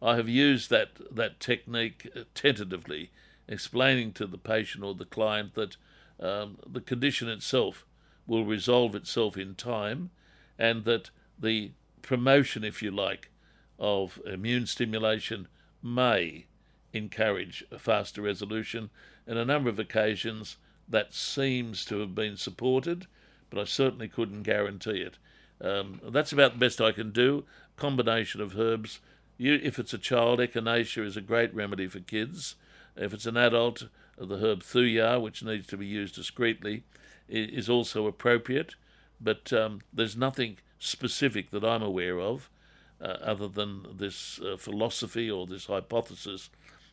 I 0.00 0.16
have 0.16 0.28
used 0.28 0.70
that 0.70 0.90
that 1.14 1.40
technique 1.40 2.10
uh, 2.14 2.24
tentatively, 2.34 3.10
explaining 3.52 4.12
to 4.12 4.26
the 4.26 4.38
patient 4.38 4.82
or 4.82 4.94
the 4.94 5.04
client 5.04 5.54
that 5.54 5.76
um, 6.18 6.58
the 6.66 6.80
condition 6.80 7.28
itself 7.28 7.84
will 8.26 8.44
resolve 8.44 8.94
itself 8.94 9.36
in 9.36 9.54
time, 9.54 10.10
and 10.58 10.84
that 10.84 11.10
the 11.38 11.72
promotion, 12.02 12.64
if 12.64 12.82
you 12.82 12.90
like, 12.90 13.30
of 13.78 14.20
immune 14.24 14.66
stimulation 14.66 15.48
may 15.82 16.46
encourage 16.92 17.64
a 17.70 17.78
faster 17.78 18.22
resolution. 18.22 18.90
And 19.26 19.38
a 19.38 19.44
number 19.44 19.70
of 19.70 19.78
occasions 19.78 20.56
that 20.88 21.14
seems 21.14 21.84
to 21.86 22.00
have 22.00 22.14
been 22.14 22.36
supported, 22.36 23.06
but 23.50 23.60
I 23.60 23.64
certainly 23.64 24.08
couldn't 24.08 24.42
guarantee 24.42 25.00
it. 25.02 25.18
Um, 25.60 26.00
that's 26.08 26.32
about 26.32 26.54
the 26.54 26.58
best 26.58 26.80
I 26.80 26.92
can 26.92 27.12
do. 27.12 27.44
Combination 27.76 28.40
of 28.40 28.58
herbs. 28.58 29.00
You, 29.38 29.60
if 29.62 29.78
it's 29.78 29.94
a 29.94 29.98
child, 29.98 30.40
echinacea 30.40 31.04
is 31.04 31.16
a 31.16 31.20
great 31.20 31.54
remedy 31.54 31.86
for 31.86 32.00
kids. 32.00 32.56
If 32.96 33.14
it's 33.14 33.26
an 33.26 33.36
adult, 33.36 33.88
the 34.18 34.38
herb 34.38 34.62
thuya, 34.62 35.20
which 35.20 35.42
needs 35.42 35.66
to 35.68 35.76
be 35.76 35.86
used 35.86 36.14
discreetly, 36.14 36.84
is 37.28 37.68
also 37.68 38.06
appropriate. 38.06 38.74
But 39.20 39.52
um, 39.52 39.80
there's 39.92 40.16
nothing 40.16 40.58
specific 40.78 41.50
that 41.50 41.64
I'm 41.64 41.82
aware 41.82 42.20
of, 42.20 42.50
uh, 43.00 43.16
other 43.22 43.48
than 43.48 43.86
this 43.96 44.40
uh, 44.40 44.56
philosophy 44.56 45.30
or 45.30 45.46
this 45.46 45.66
hypothesis 45.66 46.50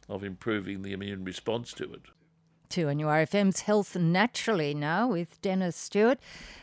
of 0.07 0.23
improving 0.23 0.81
the 0.81 0.93
immune 0.93 1.23
response 1.23 1.73
to 1.73 1.93
it. 1.93 2.01
2NURFM's 2.69 3.61
Health 3.61 3.95
Naturally 3.95 4.73
now 4.73 5.07
with 5.07 5.41
Dennis 5.41 5.75
Stewart 5.75 6.19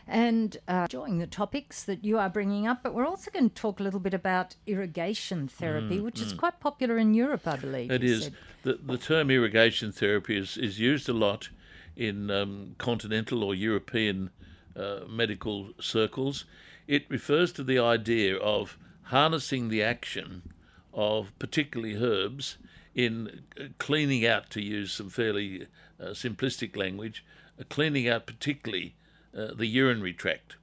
and 0.06 0.56
uh, 0.68 0.86
enjoying 0.90 1.18
the 1.18 1.26
topics 1.26 1.82
that 1.82 2.04
you 2.04 2.18
are 2.18 2.28
bringing 2.28 2.66
up. 2.66 2.82
But 2.82 2.94
we're 2.94 3.06
also 3.06 3.30
going 3.30 3.50
to 3.50 3.54
talk 3.54 3.80
a 3.80 3.82
little 3.82 4.00
bit 4.00 4.14
about 4.14 4.54
irrigation 4.66 5.48
therapy, 5.48 5.98
mm, 5.98 6.04
which 6.04 6.20
mm. 6.20 6.26
is 6.26 6.32
quite 6.32 6.60
popular 6.60 6.96
in 6.96 7.12
Europe, 7.12 7.46
I 7.46 7.56
believe. 7.56 7.90
It 7.90 8.04
is. 8.04 8.30
The, 8.62 8.74
the 8.74 8.98
term 8.98 9.30
irrigation 9.30 9.90
therapy 9.90 10.38
is, 10.38 10.56
is 10.56 10.78
used 10.78 11.08
a 11.08 11.12
lot 11.12 11.48
in 11.96 12.30
um, 12.30 12.76
continental 12.78 13.42
or 13.42 13.54
European 13.54 14.30
uh, 14.76 15.00
medical 15.08 15.70
circles. 15.80 16.44
It 16.86 17.06
refers 17.08 17.52
to 17.52 17.64
the 17.64 17.78
idea 17.78 18.36
of 18.36 18.78
harnessing 19.04 19.68
the 19.70 19.82
action 19.82 20.52
of 20.92 21.36
particularly 21.38 21.96
herbs 21.96 22.58
in 22.94 23.42
uh, 23.60 23.64
cleaning 23.78 24.26
out, 24.26 24.50
to 24.50 24.62
use 24.62 24.92
some 24.92 25.10
fairly 25.10 25.66
simplistic 26.06 26.76
language, 26.76 27.24
uh, 27.58 27.64
cleaning 27.68 28.08
out 28.08 28.26
particularly 28.26 28.94
uh, 29.36 29.48
the 29.54 29.66
urinary 29.66 30.12
tract. 30.12 30.56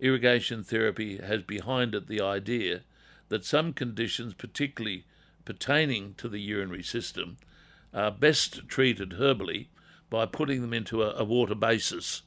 Irrigation 0.00 0.62
therapy 0.62 1.18
has 1.18 1.42
behind 1.42 1.94
it 1.94 2.06
the 2.06 2.20
idea 2.20 2.82
that 3.28 3.44
some 3.44 3.72
conditions, 3.72 4.34
particularly 4.34 5.04
pertaining 5.44 6.14
to 6.14 6.28
the 6.28 6.40
urinary 6.40 6.82
system, 6.82 7.36
are 7.94 8.10
best 8.10 8.68
treated 8.68 9.12
herbally 9.12 9.68
by 10.10 10.26
putting 10.26 10.60
them 10.60 10.72
into 10.72 11.02
a, 11.02 11.14
a 11.16 11.24
water 11.24 11.54
basis 11.54 12.22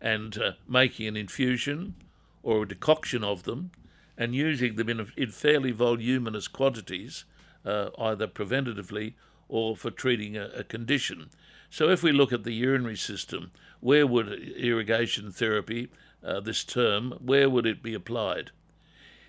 and 0.00 0.38
uh, 0.38 0.52
making 0.68 1.06
an 1.06 1.16
infusion 1.16 1.94
or 2.42 2.62
a 2.62 2.68
decoction 2.68 3.24
of 3.24 3.44
them 3.44 3.70
and 4.16 4.34
using 4.34 4.76
them 4.76 4.88
in, 4.88 5.06
in 5.16 5.30
fairly 5.30 5.70
voluminous 5.70 6.48
quantities, 6.48 7.24
uh, 7.64 7.90
either 7.98 8.26
preventatively 8.26 9.14
or 9.48 9.76
for 9.76 9.90
treating 9.90 10.36
a, 10.36 10.50
a 10.56 10.64
condition. 10.64 11.30
So, 11.70 11.90
if 11.90 12.02
we 12.02 12.12
look 12.12 12.32
at 12.32 12.44
the 12.44 12.52
urinary 12.52 12.96
system, 12.96 13.50
where 13.80 14.06
would 14.06 14.32
irrigation 14.32 15.30
therapy, 15.30 15.88
uh, 16.24 16.40
this 16.40 16.64
term, 16.64 17.12
where 17.20 17.48
would 17.48 17.66
it 17.66 17.82
be 17.82 17.94
applied? 17.94 18.50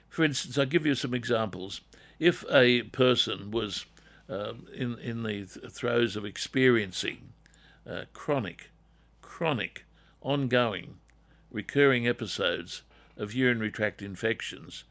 For 0.07 0.23
instance, 0.23 0.57
I'll 0.57 0.65
give 0.65 0.85
you 0.85 0.95
some 0.95 1.13
examples. 1.13 1.81
If 2.17 2.43
a 2.51 2.83
person 2.83 3.51
was 3.51 3.85
um, 4.27 4.67
in, 4.73 4.97
in 4.99 5.23
the 5.23 5.45
th- 5.45 5.71
throes 5.71 6.15
of 6.15 6.25
experiencing 6.25 7.33
uh, 7.89 8.03
chronic, 8.13 8.71
chronic, 9.21 9.85
ongoing, 10.21 10.95
recurring 11.51 12.07
episodes 12.07 12.83
of 13.17 13.33
urinary 13.33 13.71
tract 13.71 14.01
infections, 14.01 14.83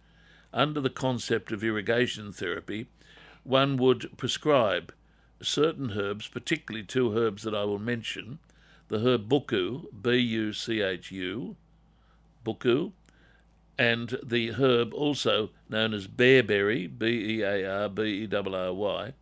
under 0.53 0.81
the 0.81 0.91
concept 0.91 1.53
of 1.53 1.63
irrigation 1.63 2.33
therapy, 2.33 2.87
one 3.45 3.77
would 3.77 4.17
prescribe 4.17 4.93
certain 5.41 5.93
herbs, 5.93 6.29
particularly 6.29 6.85
two 6.85 7.17
herbs 7.17 7.43
that 7.43 7.55
I 7.55 7.65
will 7.65 7.79
mention 7.79 8.39
the 8.89 8.99
herb 8.99 9.29
buchu, 9.29 9.87
B 10.03 10.17
U 10.17 10.53
C 10.53 10.81
H 10.81 11.13
U, 11.13 11.57
buchu, 12.45 12.93
and 13.79 14.19
the 14.23 14.53
herb 14.53 14.93
also 14.95 15.51
known 15.69 15.95
as 15.95 16.09
bearberry, 16.09 16.87
B 16.89 17.39
E 17.39 17.43
A 17.43 17.83
R 17.83 17.89
B 17.89 18.03
E 18.03 18.29
R 18.35 18.55
R 18.55 18.73
Y. 18.73 19.13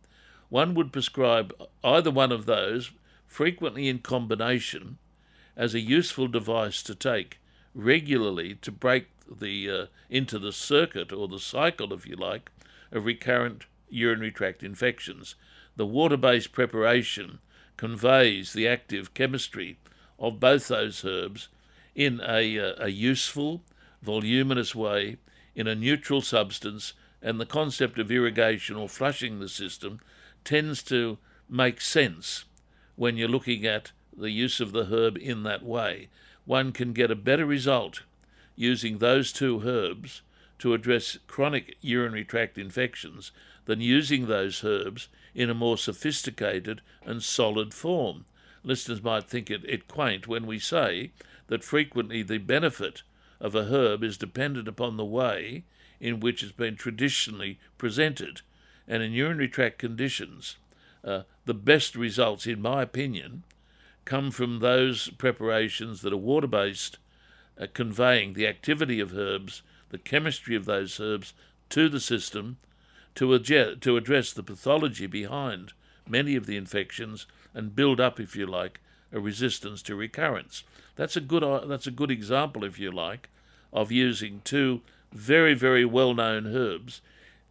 One 0.49 0.73
would 0.75 0.93
prescribe 0.93 1.53
either 1.83 2.09
one 2.09 2.31
of 2.31 2.45
those 2.45 2.91
frequently 3.25 3.87
in 3.89 3.99
combination 3.99 4.97
as 5.55 5.73
a 5.73 5.81
useful 5.81 6.27
device 6.27 6.81
to 6.83 6.95
take 6.95 7.39
regularly 7.75 8.55
to 8.55 8.71
break 8.71 9.07
the 9.29 9.69
uh, 9.69 9.85
into 10.09 10.39
the 10.39 10.53
circuit 10.53 11.11
or 11.11 11.27
the 11.27 11.39
cycle, 11.39 11.91
if 11.91 12.07
you 12.07 12.15
like, 12.15 12.49
of 12.91 13.05
recurrent 13.05 13.65
urinary 13.89 14.31
tract 14.31 14.63
infections 14.63 15.35
the 15.77 15.85
water 15.85 16.17
based 16.17 16.51
preparation 16.51 17.39
conveys 17.77 18.51
the 18.51 18.67
active 18.67 19.13
chemistry 19.13 19.77
of 20.19 20.39
both 20.39 20.67
those 20.67 21.05
herbs 21.05 21.47
in 21.95 22.19
a, 22.27 22.59
uh, 22.59 22.73
a 22.79 22.89
useful, 22.89 23.61
voluminous 24.01 24.75
way, 24.75 25.17
in 25.55 25.67
a 25.67 25.75
neutral 25.75 26.21
substance, 26.21 26.93
and 27.21 27.39
the 27.39 27.45
concept 27.45 27.97
of 27.97 28.11
irrigation 28.11 28.75
or 28.75 28.89
flushing 28.89 29.39
the 29.39 29.49
system 29.49 29.99
tends 30.43 30.83
to 30.83 31.17
make 31.49 31.79
sense 31.79 32.45
when 32.95 33.15
you're 33.15 33.27
looking 33.27 33.65
at 33.65 33.91
the 34.15 34.31
use 34.31 34.59
of 34.59 34.71
the 34.71 34.85
herb 34.85 35.17
in 35.17 35.43
that 35.43 35.63
way. 35.63 36.09
One 36.45 36.71
can 36.71 36.93
get 36.93 37.11
a 37.11 37.15
better 37.15 37.45
result 37.45 38.03
using 38.55 38.97
those 38.97 39.31
two 39.31 39.61
herbs 39.63 40.21
to 40.59 40.73
address 40.73 41.17
chronic 41.27 41.77
urinary 41.81 42.25
tract 42.25 42.57
infections 42.57 43.31
than 43.65 43.81
using 43.81 44.25
those 44.25 44.63
herbs 44.63 45.09
in 45.37 45.51
a 45.51 45.53
more 45.53 45.77
sophisticated 45.77 46.81
and 47.05 47.21
solid 47.21 47.71
form. 47.71 48.25
Listeners 48.63 49.03
might 49.03 49.29
think 49.29 49.51
it, 49.51 49.63
it 49.65 49.87
quaint 49.87 50.27
when 50.27 50.47
we 50.47 50.57
say 50.57 51.11
that 51.45 51.63
frequently 51.63 52.23
the 52.23 52.39
benefit 52.39 53.03
of 53.39 53.53
a 53.53 53.65
herb 53.65 54.03
is 54.03 54.17
dependent 54.17 54.67
upon 54.67 54.97
the 54.97 55.05
way 55.05 55.63
in 55.99 56.19
which 56.19 56.41
it's 56.41 56.51
been 56.51 56.75
traditionally 56.75 57.59
presented. 57.77 58.41
And 58.87 59.03
in 59.03 59.11
urinary 59.11 59.47
tract 59.47 59.77
conditions, 59.77 60.57
uh, 61.03 61.21
the 61.45 61.53
best 61.53 61.95
results, 61.95 62.47
in 62.47 62.59
my 62.59 62.81
opinion, 62.81 63.43
come 64.05 64.31
from 64.31 64.57
those 64.57 65.09
preparations 65.19 66.01
that 66.01 66.13
are 66.13 66.17
water 66.17 66.47
based, 66.47 66.97
uh, 67.61 67.67
conveying 67.75 68.33
the 68.33 68.47
activity 68.47 68.99
of 68.99 69.15
herbs, 69.15 69.61
the 69.89 69.99
chemistry 69.99 70.55
of 70.55 70.65
those 70.65 70.99
herbs 70.99 71.33
to 71.69 71.89
the 71.89 71.99
system, 71.99 72.57
to, 73.17 73.33
adge- 73.33 73.79
to 73.81 73.97
address 73.97 74.31
the 74.31 74.43
pathology 74.43 75.07
behind 75.07 75.73
many 76.07 76.35
of 76.35 76.45
the 76.45 76.55
infections 76.55 77.25
and 77.53 77.75
build 77.75 77.99
up, 77.99 78.19
if 78.19 78.35
you 78.35 78.45
like, 78.45 78.79
a 79.11 79.19
resistance 79.19 79.81
to 79.81 79.95
recurrence. 79.95 80.63
That's 80.95 81.15
a 81.15 81.21
good, 81.21 81.43
uh, 81.43 81.65
that's 81.65 81.87
a 81.87 81.91
good 81.91 82.11
example, 82.11 82.63
if 82.63 82.79
you 82.79 82.91
like, 82.91 83.29
of 83.73 83.91
using 83.91 84.41
two 84.43 84.81
very, 85.11 85.53
very 85.53 85.83
well 85.83 86.13
known 86.13 86.45
herbs 86.47 87.01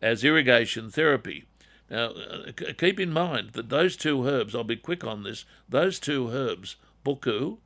as 0.01 0.25
irrigation 0.25 0.91
therapy. 0.91 1.45
Now, 1.91 2.11
uh, 2.11 2.53
keep 2.77 3.01
in 3.01 3.13
mind 3.13 3.51
that 3.53 3.69
those 3.69 3.97
two 3.97 4.27
herbs, 4.27 4.55
I'll 4.55 4.65
be 4.65 4.77
quick 4.77 5.05
on 5.05 5.23
this, 5.23 5.45
those 5.69 5.99
two 5.99 6.31
herbs, 6.31 6.77
buchu 7.05 7.59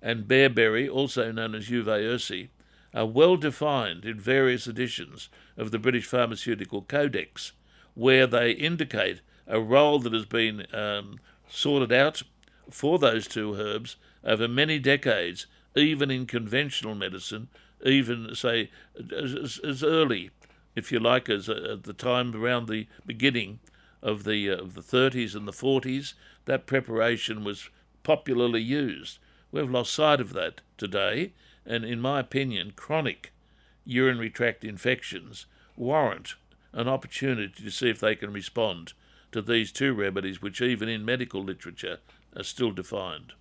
and 0.00 0.24
bearberry, 0.24 0.90
also 0.90 1.30
known 1.32 1.54
as 1.54 1.70
uva 1.70 1.98
ursi, 1.98 2.48
are 2.94 3.06
well 3.06 3.36
defined 3.36 4.04
in 4.04 4.18
various 4.18 4.66
editions 4.66 5.28
of 5.56 5.70
the 5.70 5.78
British 5.78 6.06
Pharmaceutical 6.06 6.82
Codex, 6.82 7.52
where 7.94 8.26
they 8.26 8.52
indicate 8.52 9.20
a 9.46 9.60
role 9.60 9.98
that 9.98 10.12
has 10.12 10.26
been 10.26 10.66
um, 10.74 11.18
sorted 11.48 11.92
out 11.92 12.22
for 12.70 12.98
those 12.98 13.26
two 13.26 13.54
herbs 13.54 13.96
over 14.24 14.46
many 14.48 14.78
decades, 14.78 15.46
even 15.74 16.10
in 16.10 16.26
conventional 16.26 16.94
medicine, 16.94 17.48
even, 17.84 18.34
say, 18.34 18.70
as, 19.16 19.58
as 19.64 19.82
early, 19.82 20.30
if 20.76 20.92
you 20.92 21.00
like, 21.00 21.28
as 21.28 21.48
uh, 21.48 21.68
at 21.72 21.82
the 21.84 21.92
time 21.92 22.34
around 22.34 22.68
the 22.68 22.86
beginning 23.04 23.58
of 24.02 24.24
the, 24.24 24.50
uh, 24.50 24.56
of 24.56 24.74
the 24.74 24.80
30s 24.80 25.34
and 25.34 25.46
the 25.46 25.52
40s, 25.52 26.14
that 26.44 26.66
preparation 26.66 27.44
was 27.44 27.68
popularly 28.02 28.62
used. 28.62 29.18
We've 29.50 29.70
lost 29.70 29.92
sight 29.92 30.20
of 30.20 30.32
that 30.32 30.60
today, 30.76 31.32
and 31.66 31.84
in 31.84 32.00
my 32.00 32.20
opinion, 32.20 32.72
chronic 32.76 33.32
urinary 33.84 34.30
tract 34.30 34.64
infections 34.64 35.46
warrant 35.76 36.34
an 36.72 36.88
opportunity 36.88 37.62
to 37.62 37.70
see 37.70 37.90
if 37.90 38.00
they 38.00 38.14
can 38.14 38.32
respond 38.32 38.92
to 39.32 39.42
these 39.42 39.72
two 39.72 39.94
remedies, 39.94 40.40
which 40.40 40.60
even 40.60 40.88
in 40.88 41.04
medical 41.04 41.42
literature 41.42 41.98
are 42.36 42.42
still 42.42 42.70
defined. 42.70 43.32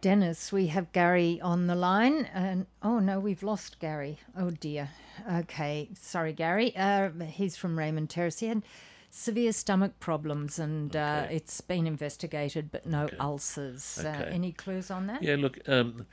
Dennis, 0.00 0.52
we 0.52 0.66
have 0.66 0.92
Gary 0.92 1.40
on 1.40 1.66
the 1.66 1.74
line, 1.74 2.28
and 2.34 2.66
oh 2.82 2.98
no, 2.98 3.18
we've 3.18 3.42
lost 3.42 3.80
Gary. 3.80 4.18
Oh 4.36 4.50
dear. 4.50 4.90
Okay, 5.32 5.88
sorry, 5.94 6.34
Gary. 6.34 6.76
Uh, 6.76 7.08
he's 7.26 7.56
from 7.56 7.78
Raymond 7.78 8.10
Terrace. 8.10 8.40
He 8.40 8.46
had 8.46 8.62
severe 9.10 9.52
stomach 9.52 9.98
problems, 10.00 10.58
and 10.58 10.94
uh, 10.94 11.22
okay. 11.24 11.34
uh, 11.34 11.36
it's 11.36 11.60
been 11.62 11.86
investigated, 11.86 12.70
but 12.70 12.84
no 12.84 13.04
okay. 13.04 13.16
ulcers. 13.18 13.98
Uh, 14.04 14.08
okay. 14.08 14.24
Uh, 14.24 14.34
any 14.34 14.52
clues 14.52 14.90
on 14.90 15.06
that? 15.06 15.22
Yeah, 15.22 15.36
look, 15.38 15.58
um, 15.68 16.04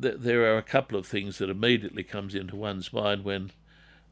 th- 0.00 0.16
there 0.18 0.52
are 0.52 0.58
a 0.58 0.62
couple 0.62 0.98
of 0.98 1.06
things 1.06 1.38
that 1.38 1.50
immediately 1.50 2.02
comes 2.02 2.34
into 2.34 2.56
one's 2.56 2.92
mind 2.92 3.24
when 3.24 3.52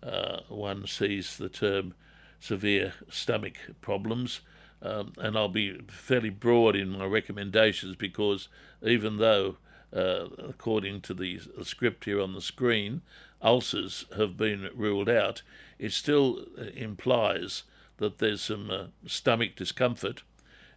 uh, 0.03 0.41
one 0.49 0.87
sees 0.87 1.37
the 1.37 1.49
term 1.49 1.95
severe 2.41 2.95
stomach 3.09 3.57
problems. 3.81 4.41
Um, 4.83 5.15
and 5.17 5.37
I'll 5.37 5.49
be 5.49 5.81
fairly 5.89 6.29
broad 6.29 6.77
in 6.77 6.91
my 6.91 7.07
recommendations 7.07 7.97
because 7.97 8.49
even 8.83 9.17
though, 9.17 9.57
uh, 9.95 10.27
according 10.39 11.01
to 11.03 11.15
the, 11.15 11.41
script 11.63 12.05
here 12.05 12.21
on 12.21 12.35
the 12.35 12.43
screen, 12.43 13.01
ulcers 13.41 14.05
have 14.17 14.37
been 14.37 14.69
ruled 14.75 15.09
out, 15.09 15.43
it 15.79 15.93
still 15.93 16.45
uh, 16.59 16.65
implies 16.75 17.63
that 17.97 18.19
there's 18.19 18.43
some 18.43 18.71
uh, 18.71 18.85
stomach 19.07 19.57
discomfort, 19.57 20.23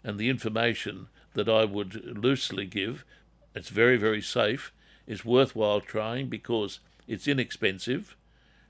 and 0.04 0.18
the 0.18 0.30
information 0.30 1.08
that 1.34 1.50
I 1.50 1.66
would 1.66 2.18
loosely 2.18 2.66
give, 2.66 3.04
it's 3.56 3.70
very, 3.70 3.98
very 3.98 4.22
safe, 4.22 4.72
is 5.08 5.26
worthwhile 5.26 5.82
trying 5.82 6.28
because 6.28 6.80
it's 7.08 7.28
inexpensive 7.28 8.16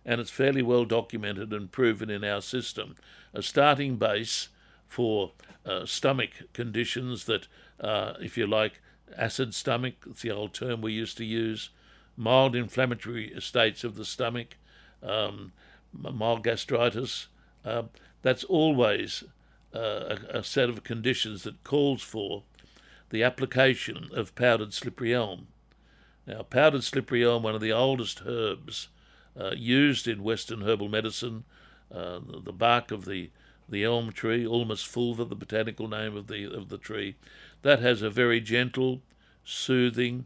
and 0.05 0.21
it's 0.21 0.31
fairly 0.31 0.61
well 0.61 0.85
documented 0.85 1.51
and 1.51 1.71
proven 1.71 2.09
in 2.09 2.23
our 2.23 2.41
system. 2.41 2.95
A 3.33 3.41
starting 3.41 3.97
base 3.97 4.49
for 4.87 5.33
uh, 5.65 5.85
stomach 5.85 6.29
conditions 6.53 7.25
that, 7.25 7.47
uh, 7.81 8.13
if 8.21 8.37
you 8.37 8.47
like, 8.47 8.79
acid 9.15 9.53
stomach, 9.53 9.95
it's 10.09 10.21
the 10.21 10.31
old 10.31 10.53
term 10.53 10.81
we 10.81 10.93
used 10.93 11.17
to 11.17 11.25
use, 11.25 11.69
mild 12.15 12.55
inflammatory 12.55 13.33
states 13.39 13.83
of 13.83 13.95
the 13.95 14.05
stomach, 14.05 14.55
um, 15.03 15.51
mild 15.91 16.43
gastritis. 16.43 17.27
Uh, 17.65 17.83
that's 18.21 18.43
always 18.45 19.23
uh, 19.75 20.15
a, 20.31 20.39
a, 20.39 20.43
set 20.43 20.69
of 20.69 20.83
conditions 20.83 21.43
that 21.43 21.63
calls 21.63 22.01
for 22.01 22.43
the 23.09 23.23
application 23.23 24.09
of 24.13 24.35
powdered 24.35 24.73
slippery 24.73 25.13
elm. 25.13 25.47
Now, 26.27 26.43
powdered 26.43 26.83
slippery 26.83 27.23
elm, 27.23 27.43
one 27.43 27.55
of 27.55 27.61
the 27.61 27.71
oldest 27.71 28.21
herbs 28.25 28.89
uh, 29.39 29.51
used 29.55 30.09
in 30.09 30.23
Western 30.23 30.61
herbal 30.61 30.89
medicine, 30.89 31.45
uh, 31.89 32.19
the 32.43 32.51
bark 32.51 32.91
of 32.91 33.05
the 33.05 33.31
the 33.69 33.83
elm 33.83 34.13
tree, 34.13 34.45
Ulmus 34.45 34.85
fulva, 34.85 35.27
the 35.27 35.35
botanical 35.35 35.87
name 35.89 36.15
of 36.15 36.27
the 36.27 36.45
of 36.45 36.69
the 36.69 36.77
tree, 36.77 37.15
that 37.61 37.79
has 37.79 38.01
a 38.01 38.09
very 38.09 38.41
gentle, 38.41 39.01
soothing, 39.43 40.25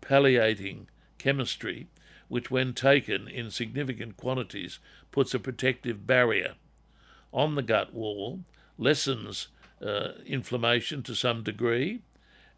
palliating 0.00 0.88
chemistry, 1.18 1.86
which, 2.28 2.50
when 2.50 2.72
taken 2.72 3.28
in 3.28 3.50
significant 3.50 4.16
quantities, 4.16 4.78
puts 5.10 5.34
a 5.34 5.38
protective 5.38 6.06
barrier 6.06 6.54
on 7.32 7.54
the 7.54 7.62
gut 7.62 7.92
wall, 7.92 8.40
lessens 8.78 9.48
uh, 9.84 10.12
inflammation 10.26 11.02
to 11.02 11.14
some 11.14 11.42
degree, 11.42 12.00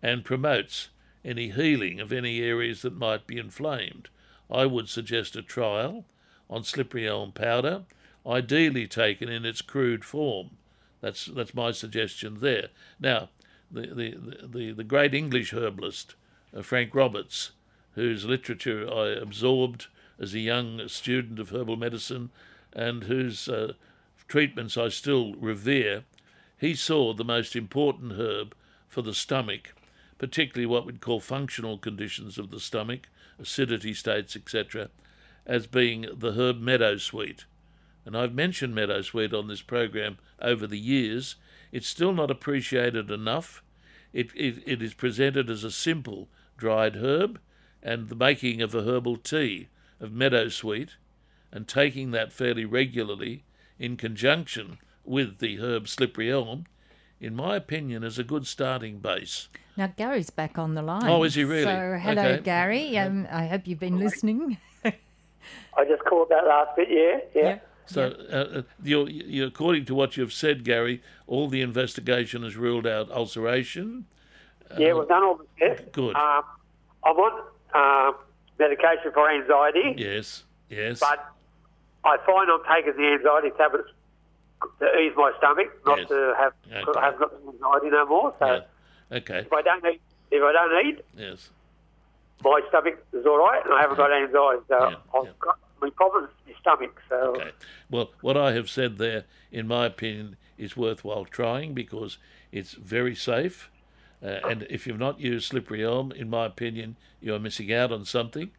and 0.02 0.24
promotes 0.24 0.90
any 1.24 1.50
healing 1.50 2.00
of 2.00 2.12
any 2.12 2.40
areas 2.40 2.82
that 2.82 2.96
might 2.96 3.26
be 3.26 3.38
inflamed. 3.38 4.08
I 4.50 4.66
would 4.66 4.88
suggest 4.88 5.36
a 5.36 5.42
trial 5.42 6.04
on 6.50 6.64
slippery 6.64 7.08
elm 7.08 7.32
powder, 7.32 7.84
ideally 8.26 8.86
taken 8.86 9.28
in 9.28 9.44
its 9.44 9.62
crude 9.62 10.04
form. 10.04 10.50
That's 11.00 11.26
that's 11.26 11.54
my 11.54 11.72
suggestion 11.72 12.38
there. 12.40 12.68
Now, 13.00 13.28
the 13.70 13.86
the 13.86 14.46
the, 14.46 14.72
the 14.72 14.84
great 14.84 15.14
English 15.14 15.52
herbalist 15.52 16.14
uh, 16.56 16.62
Frank 16.62 16.94
Roberts, 16.94 17.52
whose 17.94 18.24
literature 18.24 18.88
I 18.92 19.08
absorbed 19.08 19.86
as 20.18 20.34
a 20.34 20.40
young 20.40 20.88
student 20.88 21.38
of 21.38 21.50
herbal 21.50 21.76
medicine, 21.76 22.30
and 22.72 23.04
whose 23.04 23.48
uh, 23.48 23.72
treatments 24.28 24.76
I 24.76 24.88
still 24.88 25.34
revere, 25.34 26.04
he 26.58 26.74
saw 26.74 27.12
the 27.12 27.24
most 27.24 27.56
important 27.56 28.12
herb 28.12 28.54
for 28.88 29.02
the 29.02 29.14
stomach, 29.14 29.74
particularly 30.24 30.66
what 30.66 30.86
we'd 30.86 31.00
call 31.00 31.20
functional 31.20 31.76
conditions 31.78 32.38
of 32.38 32.50
the 32.50 32.60
stomach, 32.60 33.08
acidity 33.38 33.92
states, 33.92 34.34
etc., 34.36 34.88
as 35.46 35.66
being 35.66 36.06
the 36.16 36.32
herb 36.32 36.60
meadowsweet 36.60 37.44
and 38.04 38.16
I've 38.16 38.34
mentioned 38.34 38.74
meadowsweet 38.74 39.32
on 39.32 39.48
this 39.48 39.62
program 39.62 40.18
over 40.40 40.66
the 40.66 40.78
years, 40.78 41.36
it's 41.72 41.88
still 41.88 42.12
not 42.12 42.30
appreciated 42.30 43.10
enough. 43.10 43.62
It, 44.12 44.28
it, 44.34 44.62
it 44.66 44.82
is 44.82 44.94
presented 44.94 45.48
as 45.48 45.64
a 45.64 45.70
simple 45.70 46.28
dried 46.56 46.96
herb, 46.96 47.40
and 47.82 48.08
the 48.08 48.14
making 48.14 48.62
of 48.62 48.74
a 48.74 48.82
herbal 48.82 49.16
tea 49.16 49.68
of 50.00 50.10
meadowsweet 50.10 50.90
and 51.52 51.68
taking 51.68 52.10
that 52.10 52.32
fairly 52.32 52.64
regularly 52.64 53.44
in 53.78 53.96
conjunction 53.96 54.78
with 55.04 55.38
the 55.38 55.58
herb 55.58 55.88
slippery 55.88 56.30
elm, 56.30 56.64
in 57.24 57.34
my 57.34 57.56
opinion, 57.56 58.04
is 58.04 58.18
a 58.18 58.24
good 58.24 58.46
starting 58.46 58.98
base. 58.98 59.48
Now, 59.76 59.88
Gary's 59.96 60.30
back 60.30 60.58
on 60.58 60.74
the 60.74 60.82
line. 60.82 61.02
Oh, 61.08 61.24
is 61.24 61.34
he 61.34 61.44
really? 61.44 61.64
So, 61.64 61.98
hello, 62.00 62.22
Okay. 62.22 62.42
Gary. 62.42 62.96
Um, 62.98 63.26
I 63.30 63.46
hope 63.46 63.66
you've 63.66 63.80
been 63.80 63.98
listening. 63.98 64.58
I 64.84 65.84
just 65.84 66.04
caught 66.04 66.28
that 66.28 66.46
last 66.46 66.76
bit, 66.76 66.88
yeah, 66.90 67.18
yeah. 67.34 67.58
So, 67.86 68.14
uh, 68.32 68.58
uh, 68.58 68.62
you're, 68.82 69.08
you 69.10 69.44
according 69.44 69.84
to 69.86 69.94
what 69.94 70.16
you've 70.16 70.32
said, 70.32 70.64
Gary, 70.64 71.02
all 71.26 71.48
the 71.48 71.60
investigation 71.60 72.42
has 72.44 72.56
ruled 72.56 72.86
out 72.86 73.10
ulceration. 73.10 74.06
Yeah, 74.78 74.94
we've 74.94 75.08
done 75.08 75.22
all 75.22 75.36
the 75.38 75.46
tests. 75.58 75.84
Good. 75.92 76.16
Um, 76.16 76.42
I'm 77.04 77.16
on 77.16 77.42
uh, 77.74 78.12
medication 78.58 79.10
for 79.12 79.30
anxiety, 79.30 79.94
Yes, 79.98 80.44
yes. 80.70 81.00
but 81.00 81.18
I 82.04 82.16
find 82.24 82.48
I'm 82.50 82.60
taking 82.74 82.96
the 82.96 83.08
anxiety 83.12 83.50
tablets 83.58 83.90
to 84.80 84.98
ease 84.98 85.12
my 85.16 85.32
stomach, 85.38 85.68
not 85.86 85.98
Yes. 85.98 86.08
to 86.08 86.34
have 86.38 86.52
Okay. 86.66 87.00
have 87.00 87.18
got 87.18 87.32
anxiety 87.46 87.90
no 87.90 88.06
more. 88.06 88.34
So 88.38 88.46
Yeah. 88.46 89.16
Okay. 89.18 89.38
if 89.40 89.52
I 89.52 89.62
don't 89.62 89.84
eat, 89.86 90.00
if 90.30 90.42
I 90.42 90.52
don't 90.52 90.86
eat, 90.86 91.04
Yes. 91.16 91.50
my 92.42 92.60
stomach 92.68 93.04
is 93.12 93.26
all 93.26 93.38
right, 93.38 93.64
and 93.64 93.74
I 93.74 93.80
haven't 93.80 93.96
got 93.96 94.12
anxiety. 94.12 94.62
So 94.68 94.78
Yeah, 94.90 94.96
I've 95.14 95.24
yeah. 95.24 95.30
got 95.38 95.58
my 95.80 95.90
problem 95.90 96.24
is 96.24 96.30
my 96.46 96.54
stomach. 96.60 97.02
So 97.08 97.16
Okay. 97.36 97.52
Well, 97.90 98.10
what 98.20 98.36
I 98.36 98.52
have 98.52 98.70
said 98.70 98.98
there, 98.98 99.24
in 99.52 99.66
my 99.68 99.86
opinion, 99.86 100.36
is 100.56 100.76
worthwhile 100.76 101.24
trying 101.24 101.74
because 101.74 102.18
it's 102.52 102.72
very 102.74 103.14
safe. 103.14 103.70
Uh, 104.22 104.40
and 104.48 104.66
if 104.70 104.86
you've 104.86 104.98
not 104.98 105.20
used 105.20 105.46
slippery 105.48 105.84
elm, 105.84 106.10
in 106.12 106.30
my 106.30 106.46
opinion, 106.46 106.96
you 107.20 107.34
are 107.34 107.38
missing 107.38 107.70
out 107.72 107.92
on 107.92 108.04
something. 108.06 108.50